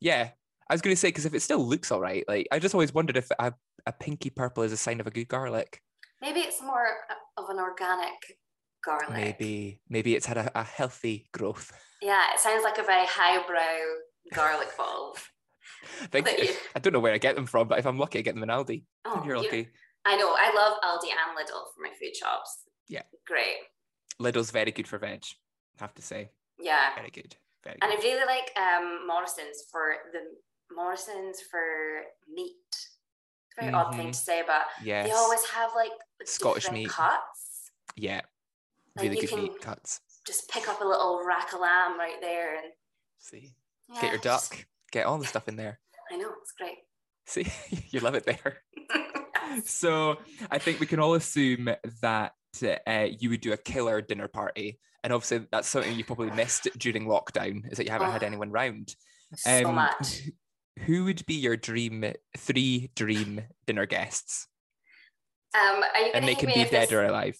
[0.00, 0.30] yeah.
[0.68, 2.92] I was gonna say because if it still looks all right, like I just always
[2.94, 3.52] wondered if a,
[3.86, 5.80] a pinky purple is a sign of a good garlic.
[6.20, 6.86] Maybe it's more
[7.36, 8.20] of an organic
[8.84, 9.10] garlic.
[9.10, 11.72] Maybe maybe it's had a, a healthy growth.
[12.00, 13.78] Yeah, it sounds like a very highbrow
[14.32, 15.16] garlic bulb.
[16.02, 18.18] I think you- I don't know where I get them from, but if I'm lucky,
[18.18, 18.84] I get them in Aldi.
[19.04, 19.68] Oh, you're lucky.
[20.04, 20.34] I know.
[20.36, 22.64] I love Aldi and Lidl for my food shops.
[22.88, 23.02] Yeah.
[23.26, 23.56] Great.
[24.20, 25.24] Lidl's very good for veg,
[25.78, 26.30] I have to say.
[26.58, 26.94] Yeah.
[26.94, 27.36] Very good.
[27.64, 30.20] Very And I really like um, Morrison's for the
[30.74, 32.56] Morrison's for meat.
[32.70, 34.12] It's a very odd thing Mhm.
[34.12, 35.06] to say, but yes.
[35.06, 35.92] they always have like
[36.24, 36.88] Scottish meat.
[36.88, 37.70] cuts.
[37.96, 38.22] Yeah.
[38.96, 40.00] Really good meat cuts.
[40.26, 42.72] Just pick up a little rack of lamb right there, and
[43.18, 43.54] See.
[43.94, 44.66] Yeah, Get your just- duck.
[44.92, 45.80] Get all the stuff in there.
[46.12, 46.78] I know it's great.
[47.26, 47.46] See,
[47.90, 48.62] you love it there.
[49.66, 50.16] So
[50.50, 51.68] I think we can all assume
[52.00, 52.32] that
[52.86, 54.78] uh, you would do a killer dinner party.
[55.04, 58.26] And obviously that's something you probably missed during lockdown, is that you haven't had Oh.
[58.26, 58.94] anyone round.
[59.36, 60.22] so Um, much.
[60.86, 64.46] Who would be your dream three dream dinner guests?
[65.54, 67.36] Um, are you And they can be dead this, or alive.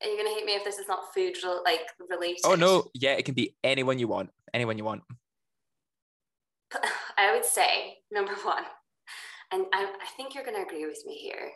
[0.00, 2.42] Are you gonna hate me if this is not food rel- like related?
[2.44, 4.30] Oh no, yeah, it can be anyone you want.
[4.54, 5.02] Anyone you want.
[7.18, 8.64] I would say number one,
[9.52, 11.50] and I, I think you're gonna agree with me here.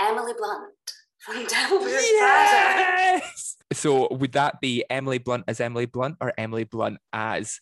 [0.00, 0.72] Emily Blunt
[1.18, 3.22] from Devil Wears Prada.
[3.22, 3.56] Yes.
[3.72, 7.60] So would that be Emily Blunt as Emily Blunt or Emily Blunt as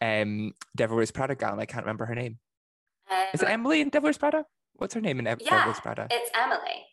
[0.00, 1.52] um Devil Wears Prada gal?
[1.52, 2.38] And I can't remember her name.
[3.32, 4.46] Is it Um, Emily in Devil Wears Prada?
[4.74, 6.08] What's her name in Ev- Devil Yeah, Wears Prada?
[6.10, 6.86] It's Emily.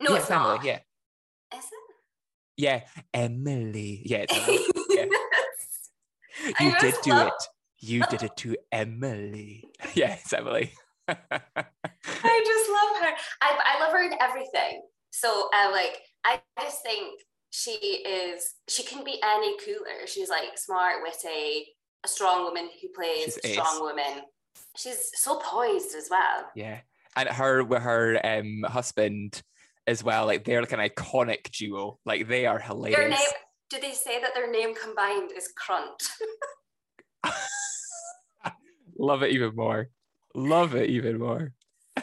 [0.00, 0.54] No, yeah, it's, not.
[0.60, 0.66] Emily.
[0.68, 1.72] Yeah, Is it?
[2.56, 2.80] yeah,
[3.14, 4.02] Emily.
[4.04, 4.58] Yeah, it's Emily.
[4.90, 5.10] it?
[6.60, 7.48] I You did do love- it.
[7.80, 9.64] You did it to Emily.
[9.94, 10.72] Yeah, it's Emily.
[11.08, 13.16] I just love her.
[13.40, 14.82] I, I love her in everything.
[15.10, 20.06] So uh, like I just think she is she can be any cooler.
[20.06, 21.66] She's like smart, witty,
[22.04, 24.22] a strong woman who plays a strong woman.
[24.76, 26.50] She's so poised as well.
[26.54, 26.80] yeah,
[27.16, 29.42] and her with her um husband
[29.86, 30.26] as well.
[30.26, 31.98] Like they're like an iconic duo.
[32.04, 32.98] Like they are hilarious.
[32.98, 33.28] Their name
[33.70, 36.02] did they say that their name combined is Crunt?
[38.98, 39.88] Love it even more.
[40.34, 41.52] Love it even more.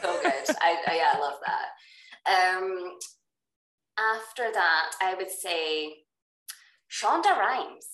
[0.02, 0.32] so good.
[0.60, 2.56] I, I yeah, I love that.
[2.56, 2.96] Um
[3.98, 5.94] after that, I would say
[6.90, 7.86] Shonda Rhimes.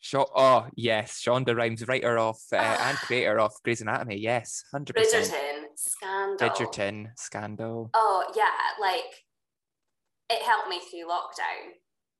[0.00, 4.16] Sho- oh yes, Shonda Rhimes, writer of uh, and creator of Grey's Anatomy.
[4.18, 5.26] Yes, hundred percent.
[5.26, 6.38] Bridgerton, Scandal.
[6.38, 7.90] Bridgerton, Scandal.
[7.94, 8.44] Oh yeah,
[8.80, 9.24] like
[10.30, 11.74] it helped me through lockdown.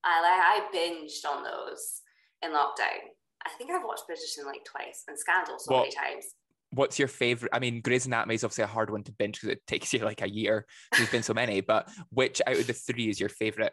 [0.05, 2.03] I like I binged on those
[2.43, 3.15] in lockdown.
[3.47, 6.27] I think I've watched Bridgerton like twice and Scandal so many times.
[6.73, 7.51] What's your favorite?
[7.55, 10.01] I mean, Grey's Anatomy is obviously a hard one to binge because it takes you
[10.01, 10.67] like a year.
[10.93, 13.73] There's been so many, but which out of the three is your favorite?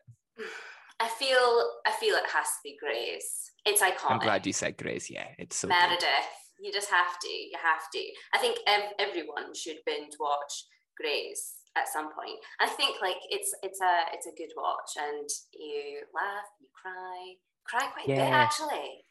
[1.00, 3.52] I feel I feel it has to be Grey's.
[3.66, 4.12] It's iconic.
[4.12, 5.10] I'm glad you said Grey's.
[5.10, 5.76] Yeah, it's so good.
[5.76, 6.32] Meredith.
[6.60, 7.28] You just have to.
[7.28, 8.04] You have to.
[8.34, 10.66] I think ev- everyone should binge watch
[10.98, 12.40] Grey's at some point.
[12.60, 17.34] I think like it's it's a it's a good watch, and you laugh, you cry,
[17.66, 19.04] cry quite a bit actually.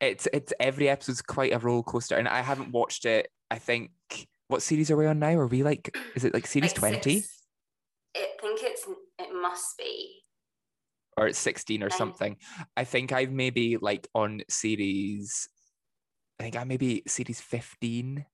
[0.00, 3.28] It's it's every episode's quite a roller coaster, and I haven't watched it.
[3.50, 3.90] I think
[4.48, 5.34] what series are we on now?
[5.34, 5.96] Are we like?
[6.14, 7.24] Is it like series twenty?
[8.16, 8.86] I think it's
[9.18, 10.22] it must be.
[11.16, 12.36] or it's sixteen or something?
[12.76, 15.48] I think I've maybe like on series.
[16.38, 18.24] I think I maybe series fifteen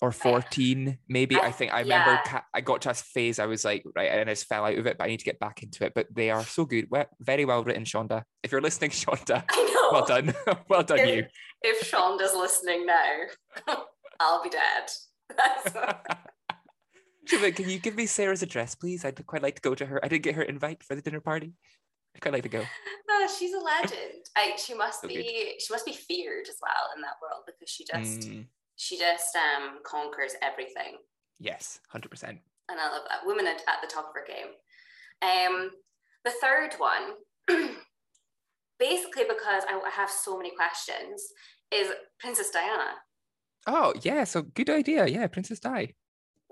[0.00, 0.98] or fourteen.
[1.08, 2.22] Maybe I, I- think I remember yeah.
[2.22, 4.76] ca- I got to a phase I was like right, and I just fell out
[4.78, 4.96] of it.
[4.98, 5.92] But I need to get back into it.
[5.94, 6.88] But they are so good.
[7.20, 8.22] Very well written, Shonda.
[8.42, 9.88] If you're listening, Shonda, I know.
[9.92, 10.34] well done,
[10.68, 11.24] well done If- you.
[11.62, 13.16] if Shonda's listening now,
[14.20, 14.90] I'll be dead.
[17.42, 19.04] Like, can you give me Sarah's address, please?
[19.04, 20.04] I'd quite like to go to her.
[20.04, 21.52] I didn't get her invite for the dinner party.
[22.16, 22.64] I'd quite like to go.
[23.08, 24.24] Oh, she's a legend.
[24.36, 25.60] I, she must So be good.
[25.60, 28.46] she must be feared as well in that world because she just Mm,
[28.80, 30.96] she just um conquers everything.
[31.38, 32.38] yes, hundred percent.
[32.70, 33.26] And I love that.
[33.26, 34.50] Women at, at the top of her game.
[35.22, 35.70] Um
[36.24, 37.04] the third one,
[38.78, 41.22] basically because I I have so many questions,
[41.72, 41.88] is
[42.18, 42.94] Princess Diana.
[43.66, 45.06] Oh yeah, so good idea.
[45.06, 45.94] Yeah, Princess Di.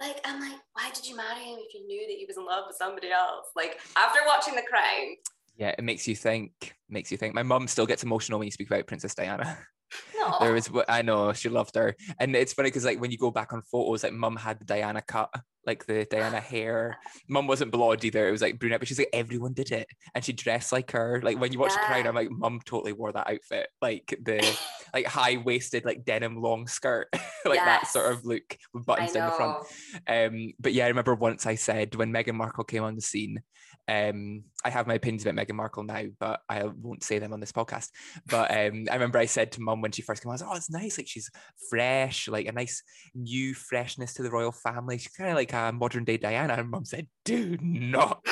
[0.01, 2.47] Like, I'm like, why did you marry him if you knew that he was in
[2.47, 3.47] love with somebody else?
[3.57, 5.17] Like, after watching The Crown,
[5.57, 6.77] Yeah, it makes you think.
[6.89, 7.35] Makes you think.
[7.35, 9.59] My mum still gets emotional when you speak about Princess Diana.
[10.15, 10.37] no.
[10.41, 13.31] There was, I know she loved her, and it's funny because like when you go
[13.31, 15.33] back on photos, like mum had the Diana cut,
[15.67, 16.99] like the Diana hair.
[17.29, 18.81] Mum wasn't blonde either; it was like brunette.
[18.81, 21.21] But she's like everyone did it, and she dressed like her.
[21.23, 24.59] Like when you watch The Crown, I'm like, mum totally wore that outfit, like the
[24.95, 27.09] like high waisted, like denim long skirt,
[27.45, 29.65] like that sort of look with buttons down the front.
[30.07, 33.43] Um, but yeah, I remember once I said when Meghan Markle came on the scene,
[33.89, 37.41] um, I have my opinions about Meghan Markle now, but I won't say them on
[37.41, 37.89] this podcast.
[38.27, 40.55] But um, I remember I said to mum when she first came I was, oh,
[40.55, 40.99] it's nice.
[40.99, 41.31] Like she's
[41.71, 42.83] fresh, like a nice
[43.15, 44.99] new freshness to the royal family.
[44.99, 46.55] She's kind of like a modern day Diana.
[46.55, 48.27] And mum said, do not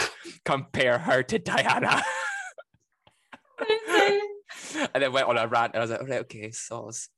[0.44, 2.02] compare her to Diana.
[4.94, 7.08] and then went on a rant and I was like, all right, okay, soz.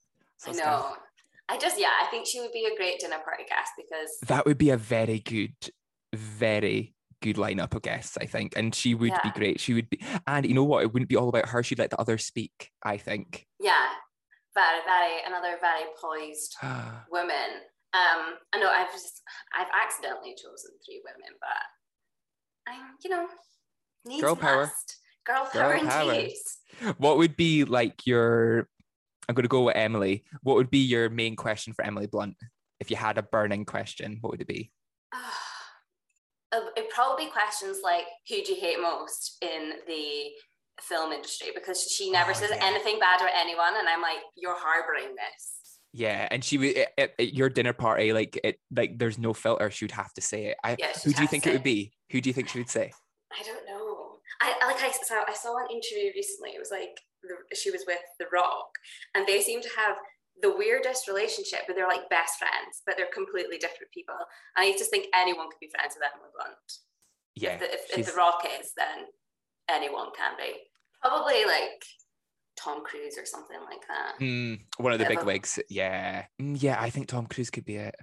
[0.46, 0.58] I know.
[0.58, 0.96] Gav."
[1.50, 4.44] I just, yeah, I think she would be a great dinner party guest because, That
[4.46, 5.54] would be a very good,
[6.14, 8.54] very good lineup of guests, I think.
[8.56, 9.60] And she would be great.
[9.60, 10.82] She would be, and you know what?
[10.82, 11.62] It wouldn't be all about her.
[11.62, 13.46] She'd let the others speak, I think.
[13.60, 13.88] yeah,
[14.54, 16.56] very, very, another very poised
[17.10, 17.62] woman.
[17.94, 19.22] Um, I know I've just,
[19.56, 23.26] I've accidentally chosen three women, but I'm, you know,
[24.04, 24.70] needs Girl power.
[25.26, 26.28] Girl Girl power
[26.98, 28.68] what would be like your,
[29.28, 30.24] I'm going to go with Emily.
[30.42, 32.36] What would be your main question for Emily Blunt?
[32.80, 34.70] If you had a burning question, what would it be?
[36.50, 36.60] Uh,
[36.98, 40.06] probably questions like who do you hate most in the
[40.80, 42.64] film industry because she never Oh, says yeah.
[42.70, 45.42] anything bad about anyone and i'm like you're harboring this
[46.04, 49.68] Yeah, and she would at, at- your dinner party, like it, like there's no filter.
[49.76, 50.56] She would have to say it.
[50.68, 51.80] I, Yeah, who do you think it would be?
[52.12, 52.86] Who do you think she would say?
[53.38, 53.86] i don't know
[54.46, 56.94] i I- like i saw i saw an interview recently it was like
[57.26, 58.70] the, she was with the rock
[59.14, 59.96] and they seem to have
[60.44, 64.16] the weirdest relationship but they're like best friends but they're completely different people
[64.54, 66.68] and i just think anyone could be friends with emily blunt
[67.42, 69.06] Yeah, if, the, if, if the rock is then
[69.70, 70.52] anyone can be
[71.02, 71.82] probably like
[72.56, 75.58] tom cruise or something like that Mm, one of the big wigs.
[75.68, 76.24] Yeah.
[76.40, 77.94] Mm, yeah, I think Tom Cruise could be it.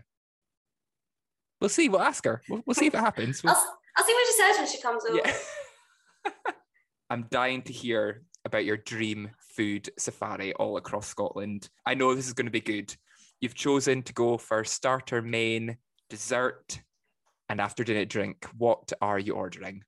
[1.60, 1.90] We'll see.
[1.90, 2.42] We'll ask her.
[2.50, 3.42] We'll, we'll see if it happens.
[3.46, 3.68] I'll, We'll- s-
[3.98, 5.20] I'll see what she says when she comes over.
[5.26, 6.34] yeah.
[7.10, 11.70] I'm dying to hear about your dream food safari all across Scotland.
[11.86, 12.96] I know this is going to be good.
[13.42, 15.78] You've chosen to go for starter, main,
[16.10, 16.82] dessert,
[17.50, 18.46] and after dinner drink.
[18.58, 19.84] What are you ordering?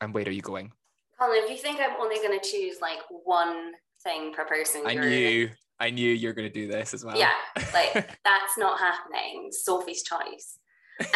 [0.00, 0.72] And where are you going?
[1.18, 3.72] Colin, if you think I'm only going to choose like one
[4.04, 7.18] thing per person, I knew, I knew you're going to do this as well.
[7.18, 7.32] Yeah,
[7.74, 7.92] like
[8.24, 9.50] that's not happening.
[9.50, 10.58] Sophie's choice.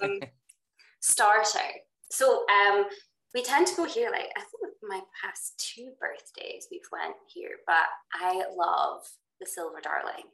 [0.00, 0.20] Um,
[1.00, 1.58] starter.
[2.12, 2.84] So um,
[3.34, 4.08] we tend to go here.
[4.10, 9.00] Like I think my past two birthdays we've went here, but I love
[9.40, 10.30] the Silver Darling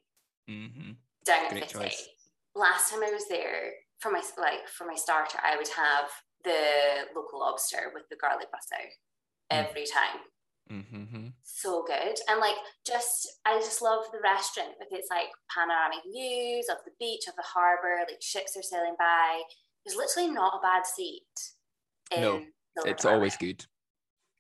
[0.49, 0.93] mm-hmm.
[1.25, 2.09] down Great choice.
[2.55, 6.09] Last time I was there for my like for my starter, I would have
[6.45, 8.85] the local lobster with the garlic butter
[9.51, 9.65] Mm.
[9.67, 10.21] every time.
[10.69, 12.57] hmm so good and like
[12.87, 17.35] just i just love the restaurant with its like panoramic views of the beach of
[17.37, 19.41] the harbor like ships are sailing by
[19.87, 21.23] there's literally not a bad seat
[22.15, 22.43] in No,
[22.85, 23.65] It's always good.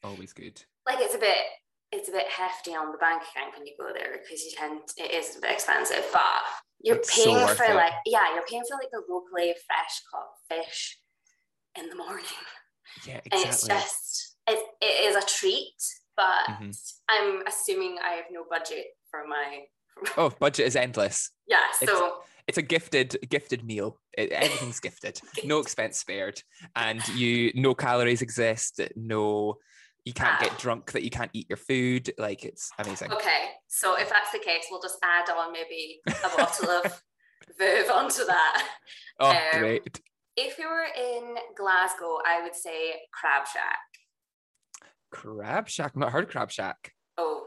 [0.04, 0.62] Always good.
[0.86, 1.44] like it's a bit
[1.92, 4.80] it's a bit hefty on the bank account when you go there because you tend
[4.96, 6.42] it is a bit expensive but
[6.80, 7.74] you're It's paying worth for it.
[7.74, 10.98] like yeah you're paying for like the locally fresh caught fish
[11.78, 12.24] in the morning
[13.06, 13.40] Yeah, exactly.
[13.40, 15.74] and it's just it, it is a treat
[16.16, 16.76] but Mhm.
[17.08, 19.64] i'm assuming i have no budget for my
[20.16, 21.30] Oh, budget is endless.
[21.48, 24.00] yeah It's- so It's a gifted, gifted meal.
[24.16, 25.20] It, everything's gifted.
[25.44, 26.40] No expense spared,
[26.74, 28.80] and you no calories exist.
[28.96, 29.56] No,
[30.08, 30.56] you can't get Ah.
[30.58, 32.12] drunk that you can't eat your food.
[32.18, 33.12] Like it's amazing.
[33.12, 37.02] okay so if that's the case we'll just add on maybe a bottle of
[37.60, 38.68] Veuve onto that
[39.20, 40.00] Oh, Um, great.
[40.36, 42.78] if you were in glasgow i would say
[43.18, 43.84] Crabshakk
[45.10, 45.92] Crab Shack.
[45.94, 46.80] I've not heard Crabshakk.
[47.18, 47.46] oh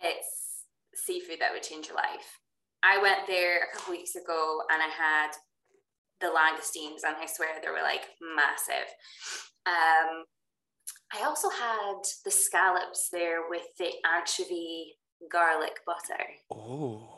[0.00, 2.28] it's seafood that would change your life
[2.82, 5.30] i went there a couple weeks ago and i had
[6.20, 8.88] the langoustines and i swear they were like massive
[9.66, 10.24] um
[11.14, 14.94] I also had the scallops there with the anchovy
[15.30, 16.22] garlic butter.
[16.52, 17.08] Oh,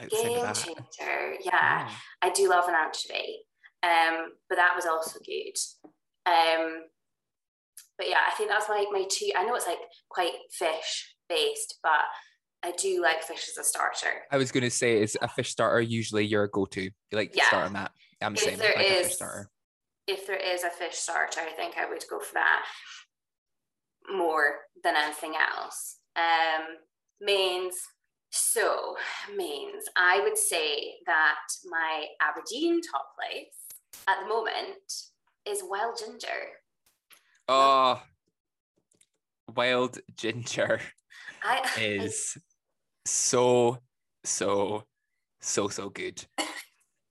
[0.00, 1.34] like Game changer.
[1.44, 1.96] Yeah, Oh.
[2.22, 3.40] I do love an anchovy.
[3.82, 5.52] Um, but that was also good.
[6.30, 6.82] Um,
[7.98, 9.30] but yeah, I think that's my my two.
[9.36, 12.04] I know it's like quite fish based, but
[12.62, 14.22] I do like fish as a starter.
[14.30, 16.82] I was going to say, is a fish starter usually your go-to?
[16.82, 17.46] You like to Yeah.
[17.48, 17.92] start on that?
[18.20, 19.50] I'm If saying there like a fish is- starter.
[20.08, 22.64] If there is a fish starter, I think I would go for that
[24.14, 25.98] more than anything else.
[26.16, 26.76] Um,
[27.20, 27.74] mains.
[28.30, 28.96] So
[29.34, 33.54] mains, I would say that my Aberdeen top place
[34.08, 34.76] at the moment
[35.46, 36.28] is wild ginger.
[37.48, 38.02] Oh,
[39.54, 40.80] wild ginger
[41.42, 42.36] I is
[43.04, 43.78] so
[44.24, 44.84] so
[45.40, 46.24] so so good.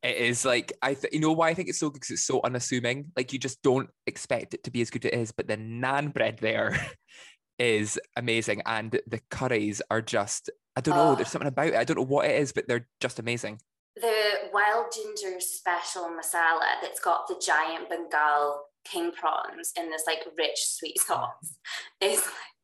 [0.05, 2.27] It is like I, th- you know why I think it's so good because it's
[2.27, 3.11] so unassuming.
[3.17, 5.57] Like you just don't expect it to be as good as it is, but the
[5.57, 6.79] naan bread there
[7.59, 11.13] is amazing, and the curries are just I don't know.
[11.13, 11.15] Oh.
[11.15, 11.75] There's something about it.
[11.75, 13.59] I don't know what it is, but they're just amazing.
[13.95, 20.23] the wild ginger special masala that's got the giant Bengal king prawns in this like
[20.37, 21.27] rich sweet uh-huh.
[21.41, 21.57] sauce
[22.01, 22.55] is like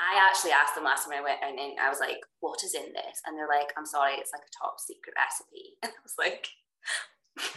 [0.00, 2.92] I actually asked them last time I went in, I was like, what is in
[2.92, 3.22] this?
[3.24, 5.78] And they're like, I'm sorry, it's like a top secret recipe.
[5.82, 6.48] And I was like,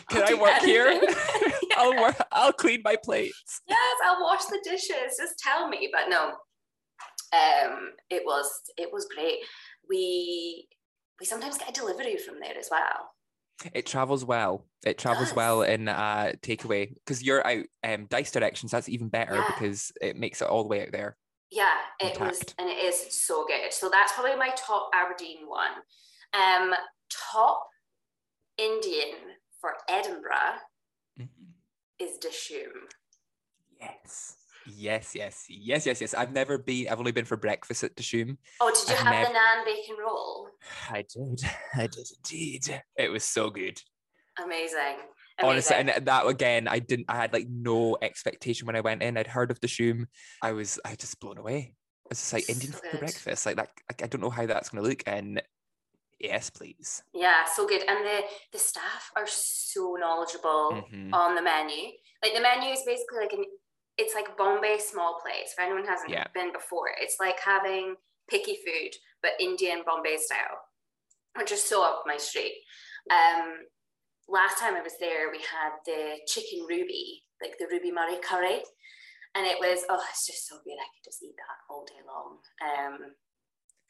[0.09, 0.87] Can "I'll I work here?
[0.87, 2.15] anything." I'll work.
[2.31, 3.61] I'll clean my plates.
[3.67, 5.17] yes, I'll wash the dishes.
[5.19, 5.89] Just tell me.
[5.91, 6.29] But no,
[7.33, 9.39] um, it was it was great.
[9.89, 10.67] We
[11.19, 13.09] we sometimes get a delivery from there as well.
[13.73, 14.65] It travels well.
[14.85, 18.71] It travels well in uh, takeaway because you're out um, dice directions.
[18.71, 19.47] That's even better Yeah.
[19.47, 21.17] because it makes it all the way out there.
[21.51, 23.71] Yeah, it was, and it is so good.
[23.71, 25.71] So that's probably my top Aberdeen one.
[26.33, 26.73] Um,
[27.09, 27.67] top
[28.57, 29.15] Indian
[29.59, 30.59] for Edinburgh
[31.19, 31.51] mm-hmm.
[31.99, 32.89] is Dishoom.
[33.79, 34.37] Yes.
[34.67, 36.13] Yes, yes, yes, yes, yes.
[36.15, 36.87] I've never been.
[36.89, 38.37] I've only been for breakfast at Dishoom.
[38.59, 40.49] Oh, did you I've have the naan bacon roll?
[40.89, 41.41] I did.
[41.75, 42.81] I did indeed.
[42.97, 43.79] It was so good.
[44.43, 44.97] Amazing.
[45.41, 47.05] Honestly, and that again, I didn't.
[47.09, 49.17] I had like no expectation when I went in.
[49.17, 50.05] I'd heard of Dishoom.
[50.41, 50.79] I was.
[50.83, 51.75] I was just blown away.
[52.09, 53.45] It's just like Indian So for breakfast.
[53.45, 53.69] Like that.
[53.89, 55.03] Like, I don't know how that's going to look.
[55.05, 55.41] And
[56.19, 57.03] yes, please.
[57.13, 57.83] yeah, so good.
[57.87, 61.13] And the the staff are so knowledgeable Mhm.
[61.13, 61.91] on the menu.
[62.23, 63.45] Like the menu is basically like an
[63.97, 65.53] it's like Bombay small plates.
[65.53, 66.27] If anyone hasn't Yeah.
[66.33, 67.95] been before, it's like having
[68.29, 70.57] picky food but Indian Bombay style,
[71.37, 72.55] which is so up my street.
[73.09, 73.65] Um,
[74.27, 78.63] last time I was there, we had the chicken ruby, like the ruby Murray curry,
[79.33, 80.73] and it was oh, it's just so good.
[80.79, 82.39] I could just eat that all day long.
[82.61, 83.15] Um,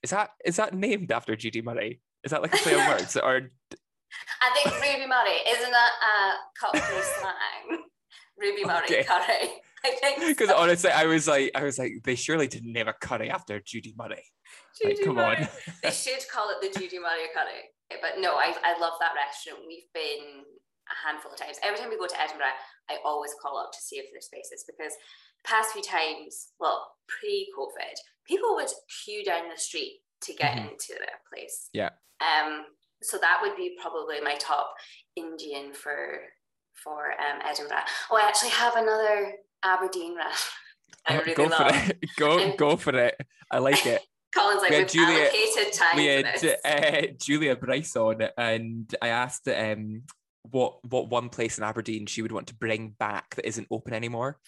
[0.04, 2.02] Is that is that named after Judy Murray?
[2.26, 3.50] Is that like a play on words or
[4.42, 7.84] I think Ruby Murray isn't that a cockney slang?
[8.38, 9.04] Ruby Murray Okay.
[9.04, 9.62] curry.
[9.86, 10.58] I think because so.
[10.58, 13.94] honestly, I was like, I was like, they surely didn't name a curry after Judy
[13.98, 14.24] Murray.
[14.84, 15.38] Like, Judy come Murray.
[15.38, 15.48] on.
[15.84, 17.70] they should call it the Judy Murray curry.
[18.02, 19.62] But no, I, I love that restaurant.
[19.68, 20.42] We've been
[20.90, 21.58] a handful of times.
[21.64, 22.58] Every time we go to Edinburgh,
[22.90, 24.94] I always call up to see if there's spaces because
[25.46, 27.96] past few times, well, pre-COVID,
[28.28, 28.70] people would
[29.04, 30.72] queue down the street to get Mhm.
[30.72, 31.70] into their place.
[31.74, 31.90] Yeah.
[32.22, 32.66] Um.
[33.04, 34.74] So that would be probably my top
[35.16, 36.20] Indian for
[36.84, 37.84] for um, Edinburgh.
[38.12, 40.54] Oh, I actually have another Aberdeen restaurant.
[41.08, 41.58] I Oh, really go love.
[41.58, 42.00] for it.
[42.18, 43.16] Go And- go for it.
[43.52, 44.02] I like it.
[44.36, 46.66] Colin's like We had we've Juliet- allocated time we for had this.
[46.66, 50.04] uh, Julia Bryce on, and I asked um
[50.52, 53.94] what what one place in Aberdeen she would want to bring back that isn't open
[53.94, 54.40] anymore.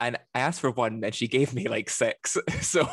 [0.00, 2.36] And I asked for one, and she gave me like six.
[2.60, 2.88] So,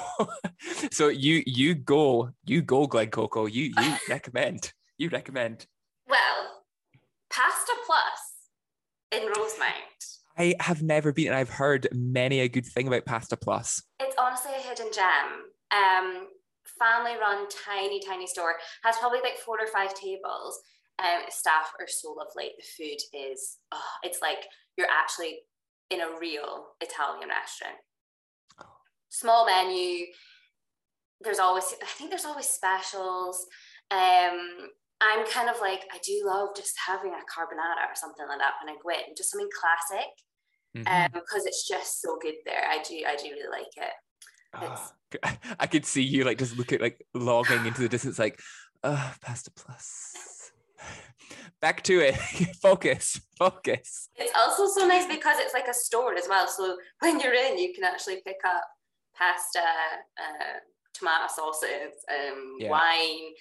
[0.92, 3.46] so you you go, you go, Glen Coco.
[3.46, 5.66] You you recommend, you recommend.
[6.08, 6.64] Well,
[7.32, 8.42] Pasta Plus
[9.12, 10.02] in Rosemount.
[10.38, 13.82] I have never been, and I've heard many a good thing about Pasta Plus.
[14.00, 15.52] It's honestly a hidden gem.
[15.72, 16.28] Um,
[16.80, 18.56] family run, tiny, tiny store.
[18.84, 20.60] Has probably like four or five tables.
[21.00, 22.52] Um, staff are so lovely.
[22.58, 24.46] The food is, oh, it's like
[24.78, 25.40] you're actually
[25.92, 27.76] in a real Italian restaurant.
[29.10, 30.06] Small menu.
[31.20, 33.46] There's always, I think there's always specials.
[33.92, 34.70] Um,
[35.02, 38.54] I'm kind of like, I do love just having a carbonara or something like that
[38.64, 40.10] when I go in, just something classic,
[40.78, 40.88] Mhm.
[40.88, 42.66] um, because it's just so good there.
[42.68, 43.94] I do, I do really like it.
[44.54, 44.94] Ah,
[45.60, 48.40] I could see you like just look at like logging into the distance, like,
[48.84, 50.41] uh, Pasta Plus.
[51.62, 52.16] Back to it.
[52.62, 54.10] focus, focus.
[54.16, 56.48] It's also so nice because it's like a store as well.
[56.48, 58.64] So when you're in, you can actually pick up
[59.16, 60.58] pasta, uh,
[60.94, 62.72] tomato sauces, um, Yeah.
[62.72, 63.34] wine,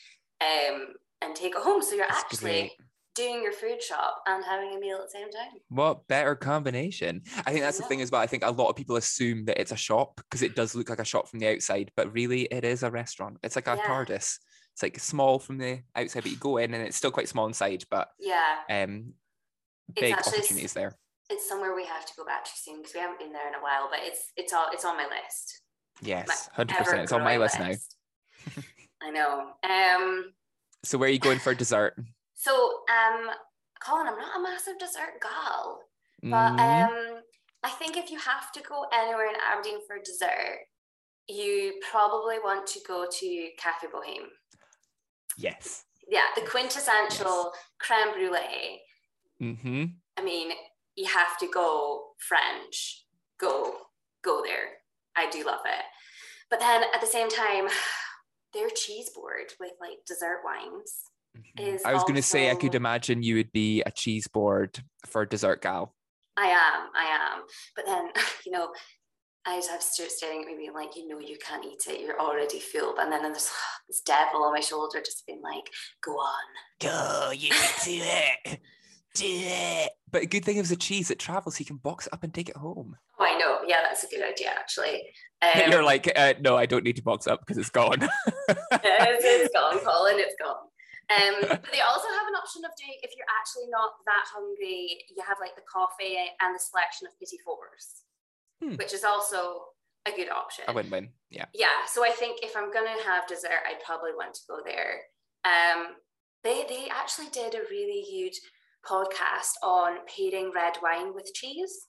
[0.43, 0.89] um,
[1.23, 1.83] and take it home.
[1.83, 2.73] So you're That's actually great.
[3.15, 5.59] doing your food shop and having a meal at the same time.
[5.69, 7.23] What better combination?
[7.47, 8.21] I think that's the thing as well.
[8.21, 10.91] I think a lot of people assume that it's a shop because it does look
[10.91, 13.39] like a shop from the outside, but really it is a restaurant.
[13.43, 13.87] It's like a Yeah.
[13.87, 14.39] TARDIS.
[14.73, 17.47] It's like small from the outside, but you go in and it's still quite small
[17.47, 19.15] inside, but Yeah, um
[19.91, 20.97] It's big actually opportunities there.
[21.29, 23.55] it's somewhere we have to go back to soon because we haven't been there in
[23.55, 23.89] a while.
[23.91, 25.63] But it's it's all it's on my list.
[26.03, 27.03] Yes, hundred percent.
[27.03, 27.91] It's on my ever-growing list
[28.59, 28.63] now.
[29.03, 29.53] I know.
[29.65, 30.33] Um.
[30.83, 31.95] So where are you going for dessert?
[32.35, 32.53] So
[32.89, 33.31] um,
[33.85, 35.81] Colin, I'm not a massive dessert gal,
[36.23, 37.23] but Mm, um,
[37.63, 40.61] I think if you have to go anywhere in Aberdeen for dessert,
[41.29, 44.29] you probably want to go to Cafe Boheme.
[45.43, 45.85] Yes.
[46.09, 48.81] Yeah, the quintessential creme brulee.
[49.41, 49.85] Mm-hmm.
[50.19, 50.51] I mean,
[50.97, 53.05] you have to go French.
[53.39, 53.75] Go,
[54.23, 54.79] go there.
[55.17, 55.85] I do love it.
[56.51, 57.69] But then at the same time,
[58.55, 60.95] their cheese board with like dessert wines.
[61.59, 61.87] Mm-hmm.
[61.87, 65.25] I was going to say I could imagine you would be a cheese board for
[65.25, 65.95] dessert gal.
[66.37, 67.43] I am, I am.
[67.77, 68.11] But then,
[68.47, 68.71] you know,
[69.47, 72.01] I just have Stuart staring at me being like, you know, you can't eat it.
[72.01, 72.99] You're already full.
[72.99, 73.51] And then there's
[73.89, 75.69] this devil on my shoulder just being like,
[76.05, 76.45] go on.
[76.81, 78.61] Go, you can do it.
[79.15, 79.91] Do it.
[80.11, 82.33] But a good thing is the cheese, it travels, you can box it up and
[82.33, 82.97] take it home.
[83.19, 83.61] Oh, I know.
[83.67, 85.03] Yeah, that's a good idea, actually.
[85.41, 87.97] Um, You're like, uh, no, I don't need to box up because it's gone.
[88.05, 90.21] it's, it's gone, Colin.
[90.21, 90.69] It's gone.
[91.09, 95.01] Um, but they also have an option of doing if you're actually not that hungry,
[95.09, 98.07] you have like the coffee and the selection of petit fours,
[98.63, 98.75] Hmm.
[98.77, 99.65] which is also
[100.07, 100.65] a good option.
[100.69, 101.11] a win-win.
[101.31, 101.47] Yeah.
[101.55, 105.01] yeah so i think if i'm gonna have dessert i'd probably want to go there
[105.45, 105.95] um
[106.45, 108.39] they they actually did a really huge
[108.85, 111.87] podcast on pairing red wine with cheese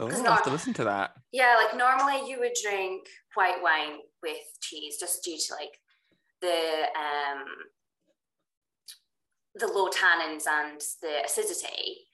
[0.00, 1.12] Oh, Because I'll have to listen to that.
[1.32, 5.74] yeah like normally you would drink white wine with cheese just due to like
[6.40, 7.44] the um
[9.54, 12.06] the low tannins and the acidity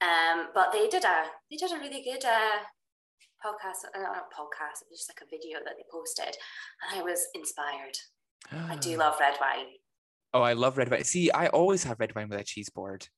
[0.00, 2.58] um but they did a they did a really good uh
[3.44, 6.36] podcast uh, not podcast it was just like a video that they posted
[6.82, 7.96] and i was inspired
[8.68, 9.66] I do love red wine.
[10.32, 11.04] Oh, I love red wine.
[11.04, 13.08] See, I always have red wine with a cheese board.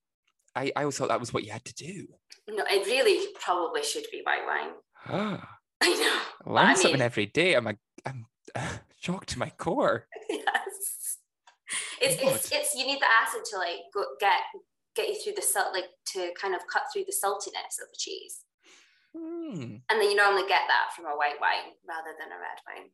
[0.55, 2.07] I, I always thought that was what you had to do.
[2.49, 4.73] No, it really probably should be white wine.
[5.09, 6.53] Ah, I know.
[6.53, 7.55] Learn I something mean- every day.
[7.55, 7.75] I'm, a,
[8.07, 8.27] I'm
[8.97, 10.07] shocked to my core.
[10.31, 11.19] yes.
[12.01, 14.41] It's, it's it's you need the acid to like go, get
[14.97, 17.99] get you through the salt like to kind of cut through the saltiness of the
[17.99, 18.41] cheese.
[19.17, 19.77] Hmm.
[19.89, 22.91] And then you normally get that from a white wine rather than a red wine.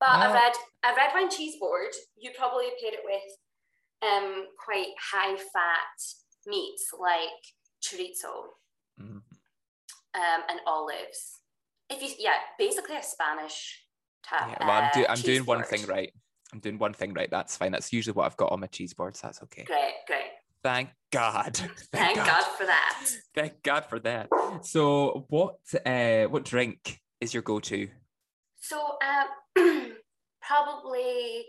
[0.00, 0.32] But a Ah.
[0.32, 0.52] red
[0.84, 3.22] a red wine cheese board, you probably paired it with
[4.02, 5.96] um quite high fat
[6.46, 7.40] meats like
[7.82, 8.54] chorizo
[9.00, 9.22] Mhm.
[10.14, 11.40] um, and olives.
[11.88, 13.86] If you yeah, basically a Spanish
[14.22, 14.48] tap.
[14.50, 16.12] Yeah, well, I'm, do, uh, I'm doing cheese one thing right.
[16.52, 17.30] I'm doing one thing right.
[17.30, 17.72] That's fine.
[17.72, 19.20] That's usually what I've got on my cheese boards.
[19.20, 19.64] That's okay.
[19.64, 20.30] Great, great.
[20.66, 21.54] Thank God.
[21.92, 23.06] Thank God for that.
[23.36, 24.28] Thank God for that.
[24.62, 27.88] So, what uh, what drink is your go-to?
[28.58, 29.28] So um,
[30.42, 31.46] probably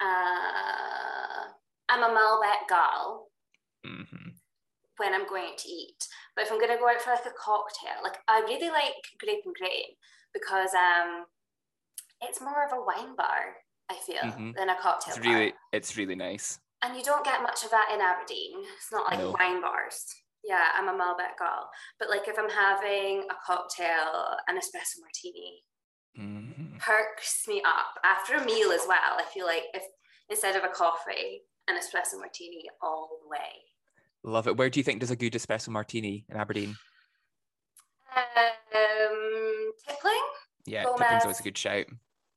[0.00, 1.50] uh,
[1.88, 3.26] I'm a Malbec gal
[3.84, 4.28] hmm
[4.98, 6.06] when I'm going out to eat.
[6.36, 9.42] But if I'm gonna go out for like a cocktail, like I really like grape
[9.44, 9.96] and grain
[10.32, 11.24] because um
[12.22, 13.56] it's more of a wine bar,
[13.90, 14.54] I feel, Mhm.
[14.54, 15.34] than a cocktail It's bar.
[15.34, 16.60] really, it's really nice.
[16.84, 18.62] And you don't get much of that in Aberdeen.
[18.76, 19.30] It's not like No.
[19.30, 20.04] wine bars.
[20.42, 21.70] Yeah, I'm a Malbec girl.
[21.98, 25.64] But like if I'm having a cocktail, an espresso martini,
[26.18, 26.78] Mhm.
[26.78, 29.18] perks me up after a meal as well.
[29.18, 29.82] I feel like if
[30.28, 33.72] instead of a coffee, an espresso martini all the way.
[34.22, 34.56] Love it.
[34.58, 36.76] Where do you think does a good espresso martini in Aberdeen?
[38.14, 40.28] Um, tippling.
[40.66, 41.22] Yeah, Gomez.
[41.22, 41.86] Always a good shout.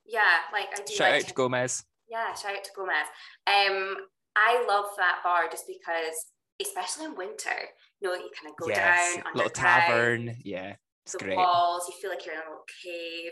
[0.06, 0.94] Yeah, like I do.
[0.94, 1.86] Shout like out to Gomez.
[2.08, 3.08] Yeah, shout out to Gomez.
[3.46, 6.14] Um, I love that bar just because,
[6.62, 7.58] especially in winter,
[8.00, 10.36] you know, you kind of go yes, down little tavern.
[10.44, 10.76] Yeah,
[11.06, 11.38] it's the great.
[11.38, 11.90] walls.
[11.90, 13.32] You feel like you're in a little cave.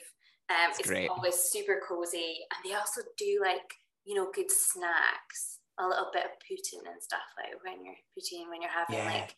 [0.50, 3.62] Um, It's it's always super cozy, and they also do like
[4.04, 8.50] you know good snacks, a little bit of poutine and stuff like when you're poutine
[8.50, 9.06] when you're having Yeah.
[9.06, 9.34] like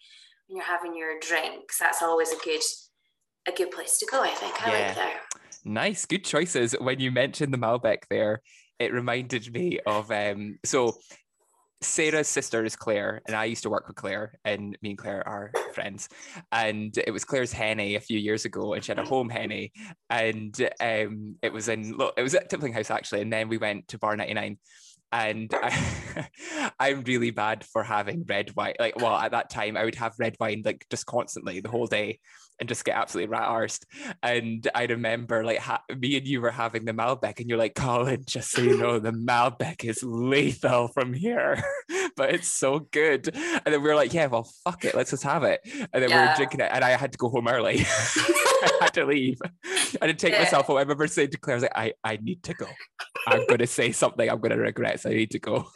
[0.48, 1.80] when you're having your drinks.
[1.80, 2.62] That's always a good
[3.48, 4.24] a good place to go.
[4.24, 4.88] I think I Yeah.
[4.88, 5.22] like there.
[5.66, 6.74] Nice, good choices.
[6.80, 8.42] When you mentioned the Malbec there,
[8.80, 10.98] it reminded me of um so
[11.82, 15.28] Sarah's sister is Claire, and I used to work with Claire, and me and Claire
[15.28, 16.10] are friends.
[16.52, 19.72] And it was Claire's henny a few years ago, and she had a home henny,
[20.10, 23.58] and um, it was in look, it was at Tippling House actually, and then we
[23.58, 24.58] went to Bar 99.
[25.12, 26.28] And I,
[26.80, 28.74] I'm really bad for having red wine.
[28.80, 31.88] Like, well, at that time, I would have red wine like just constantly the whole
[31.88, 32.20] day
[32.60, 33.86] and just get absolutely rat arsed.
[34.24, 37.76] And I remember like ha- me and you were having the Malbec, and you're like,
[37.76, 41.62] Colin, just so you know, the Malbec is lethal from here.
[42.16, 43.30] but it's so good.
[43.36, 45.62] And then we were like, yeah, well, fuck it, let's just have it.
[45.94, 46.30] And then we Yeah.
[46.32, 47.80] were drinking it, and I had to go home early.
[47.86, 49.40] I had to leave.
[50.02, 50.40] I didn't take Yeah.
[50.44, 50.78] myself home.
[50.78, 52.66] I remember saying to Claire, I was like, I, I need to go.
[53.28, 55.68] I'm going to say something I'm going to regret, so I need to go.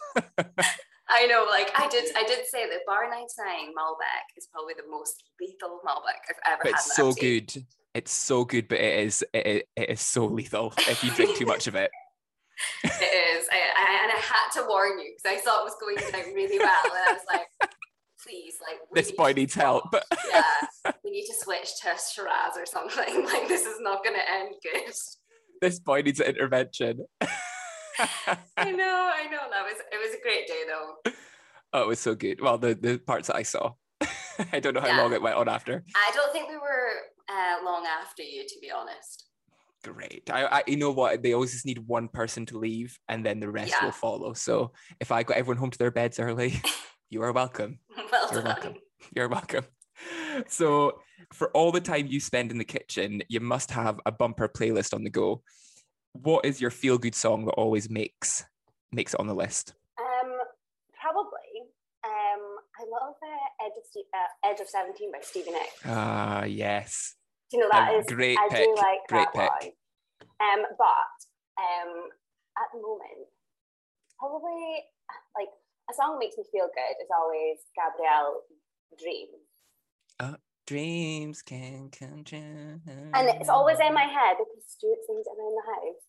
[1.12, 4.90] I know, like I did, I did say that Bar 99 Malbec is probably the
[4.90, 6.80] most lethal Malbec I've ever But had.
[6.80, 7.66] it's so good.
[7.94, 11.46] It's so good, but it is it, it, is so lethal if you drink too
[11.46, 11.92] much of it.
[12.84, 15.76] It is, I, I, and I had to warn you because I thought it was
[15.82, 17.48] going down really well, and I was like,
[18.24, 19.88] please, like This boy needs help.
[19.88, 20.04] stop.
[20.32, 23.26] yeah, we need to switch to Shiraz or something.
[23.26, 24.94] Like this is not going to end good.
[25.62, 27.06] This boy needs an intervention.
[28.00, 29.50] I know, I know.
[29.52, 31.12] That was it was a great day though.
[31.74, 32.42] Oh, it was so good.
[32.42, 33.74] Well, the, the parts that I saw.
[34.52, 35.02] I don't know how Yeah.
[35.02, 35.84] long it went on after.
[35.96, 36.90] I don't think we were
[37.30, 39.28] uh, long after you, to be honest.
[39.84, 40.30] Great.
[40.30, 41.24] I, I you know what?
[41.24, 43.86] They always just need one person to leave and then the rest Yeah.
[43.86, 44.34] will follow.
[44.34, 46.62] So if I got everyone home to their beds early,
[47.10, 47.80] you are welcome.
[48.12, 48.46] well You're done.
[48.54, 48.74] welcome.
[49.16, 49.66] You're welcome.
[50.48, 51.00] So
[51.34, 54.94] for all the time you spend in the kitchen, you must have a bumper playlist
[54.94, 55.42] on the go.
[56.14, 58.46] What is your feel good song that always makes
[58.92, 59.74] makes it on the list?
[60.00, 60.32] Um,
[61.00, 61.72] probably.
[62.04, 62.42] Um,
[62.80, 65.82] I love uh, Edge of uh, Edge of Seventeen by Stevie Nicks.
[65.86, 67.16] Ah, yes.
[67.50, 69.76] Do you know that A is great I pick, do like great that pick.
[70.42, 70.60] one.
[70.60, 71.16] Um, but
[71.62, 72.10] um,
[72.58, 73.30] at the moment,
[74.20, 74.84] probably
[75.38, 75.52] like
[75.90, 78.42] a song that makes me feel good is always Gabrielle
[78.98, 79.28] Dream,
[80.68, 82.80] Dreams can come true.
[82.88, 86.02] and it's always in my head because Stuart sings it around the house.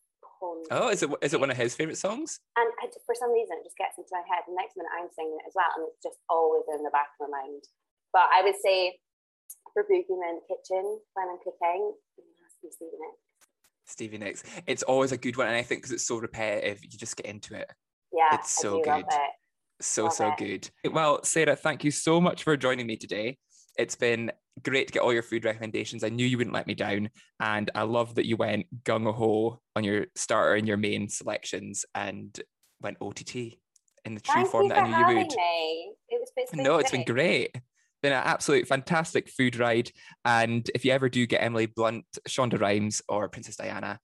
[0.71, 2.39] Oh, is it is it one of his favorite songs?
[2.57, 4.43] And I, for some reason, it just gets into my head.
[4.47, 7.15] The next minute, I'm singing it as well, and it's just always in the back
[7.19, 7.63] of my mind.
[8.11, 8.99] But I would say
[9.73, 10.83] for boogieing in the kitchen
[11.15, 13.23] when I'm cooking, it has to be Stevie Nicks.
[13.85, 14.43] Stevie Nicks.
[14.67, 17.25] It's always a good one, and I think because it's so repetitive, you just get
[17.25, 17.71] into it.
[18.11, 19.13] Yeah, It's so I do love good.
[19.15, 19.31] it.
[19.81, 20.37] So Love so it.
[20.37, 20.93] good.
[20.93, 23.37] Well, Sarah, thank you so much for joining me today.
[23.77, 24.31] It's been
[24.61, 26.03] great to get all your food recommendations.
[26.03, 29.59] I knew you wouldn't let me down, and I love that you went gung ho
[29.75, 32.39] on your starter and your main selections and
[32.81, 33.57] went OTT
[34.05, 35.27] in the true Thank form that I knew you would.
[35.35, 35.93] me.
[36.09, 37.53] It was it's been No, it's been great.
[37.53, 37.63] great.
[38.01, 39.89] Been an absolute fantastic food ride.
[40.25, 43.97] And if you ever do get Emily Blunt, Shonda Rhimes, or Princess Diana,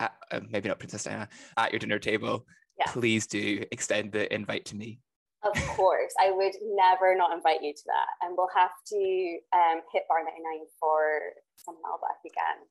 [0.00, 2.46] at, uh, maybe not Princess Diana, at your dinner table,
[2.78, 2.90] Yeah.
[2.90, 5.00] please do extend the invite to me.
[5.44, 9.80] Of course, I would never not invite you to that, and we'll have to um,
[9.92, 11.20] hit bar ninety nine for
[11.56, 12.66] some Malbec again.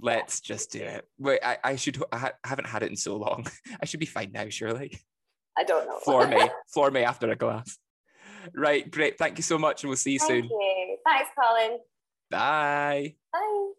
[0.00, 1.08] Let's just do it.
[1.18, 2.00] Wait, I, I should.
[2.12, 3.46] I ha- haven't had it in so long.
[3.82, 5.00] I should be fine now, surely.
[5.58, 5.98] I don't know.
[6.00, 6.40] Floor me,
[6.72, 7.78] floor me after a glass.
[8.54, 9.18] Right, great.
[9.18, 10.44] Thank you so much, and we'll see you Thank soon.
[10.44, 10.96] you.
[11.04, 11.78] Thanks, Colin.
[12.30, 13.14] Bye.
[13.32, 13.70] Bye.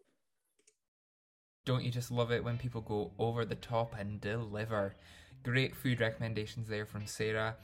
[1.64, 4.94] Don't you just love it when people go over the top and deliver?
[5.42, 7.56] Great food recommendations there from Sarah.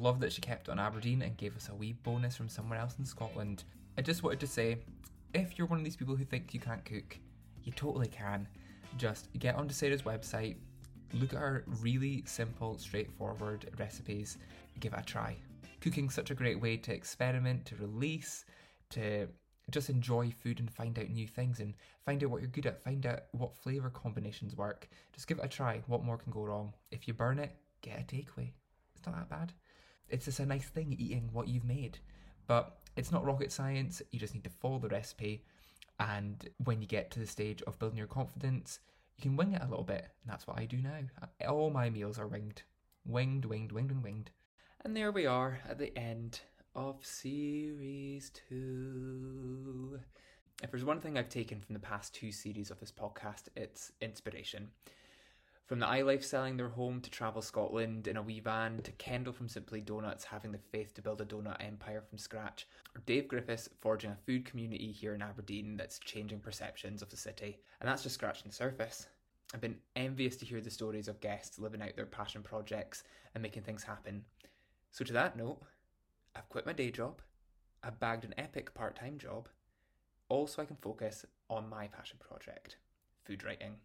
[0.00, 2.96] Love that she kept on Aberdeen and gave us a wee bonus from somewhere else
[2.98, 3.64] in Scotland.
[3.96, 4.78] I just wanted to say
[5.34, 7.18] if you're one of these people who think you can't cook,
[7.62, 8.48] you totally can.
[8.98, 10.56] Just get onto Sarah's website,
[11.14, 14.38] look at her really simple, straightforward recipes,
[14.80, 15.36] give it a try.
[15.80, 18.44] Cooking's such a great way to experiment, to release,
[18.90, 19.28] to
[19.70, 21.74] just enjoy food and find out new things and
[22.04, 24.88] find out what you're good at, find out what flavour combinations work.
[25.12, 25.82] Just give it a try.
[25.86, 26.74] What more can go wrong?
[26.90, 28.50] If you burn it, get a takeaway.
[28.94, 29.52] It's not that bad.
[30.08, 31.98] It's just a nice thing eating what you've made.
[32.46, 34.02] But it's not rocket science.
[34.10, 35.44] You just need to follow the recipe.
[35.98, 38.80] And when you get to the stage of building your confidence,
[39.16, 40.08] you can wing it a little bit.
[40.22, 40.98] And that's what I do now.
[41.48, 42.62] All my meals are winged.
[43.06, 44.30] Winged, winged, winged, and winged.
[44.84, 46.40] And there we are at the end
[46.74, 50.00] of series two.
[50.62, 53.92] If there's one thing I've taken from the past two series of this podcast, it's
[54.00, 54.70] inspiration.
[55.66, 59.32] From the iLife selling their home to Travel Scotland in a wee van, to Kendall
[59.32, 63.28] from Simply Donuts having the faith to build a donut empire from scratch, or Dave
[63.28, 67.60] Griffiths forging a food community here in Aberdeen that's changing perceptions of the city.
[67.80, 69.06] And that's just scratching the surface.
[69.54, 73.04] I've been envious to hear the stories of guests living out their passion projects
[73.34, 74.24] and making things happen.
[74.90, 75.60] So, to that note,
[76.34, 77.22] I've quit my day job,
[77.82, 79.48] I've bagged an epic part time job,
[80.28, 82.76] all so I can focus on my passion project
[83.24, 83.76] food writing.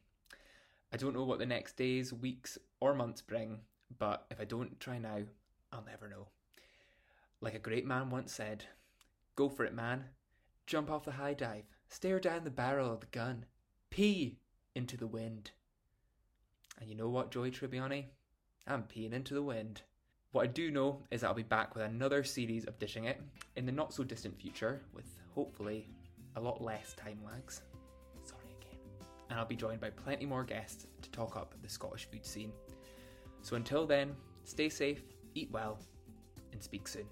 [0.91, 3.59] I don't know what the next days, weeks, or months bring,
[3.99, 5.19] but if I don't try now,
[5.71, 6.27] I'll never know.
[7.41, 8.65] Like a great man once said,
[9.35, 10.05] go for it, man.
[10.65, 13.45] Jump off the high dive, stare down the barrel of the gun,
[13.89, 14.39] pee
[14.75, 15.51] into the wind.
[16.79, 18.05] And you know what, Joey Tribbiani?
[18.65, 19.81] I'm peeing into the wind.
[20.31, 23.21] What I do know is that I'll be back with another series of Dishing It
[23.55, 25.87] in the not so distant future, with hopefully
[26.35, 27.61] a lot less time lags.
[29.29, 32.51] And I'll be joined by plenty more guests to talk up the Scottish food scene.
[33.41, 35.03] So until then, stay safe,
[35.35, 35.79] eat well,
[36.51, 37.07] and speak soon.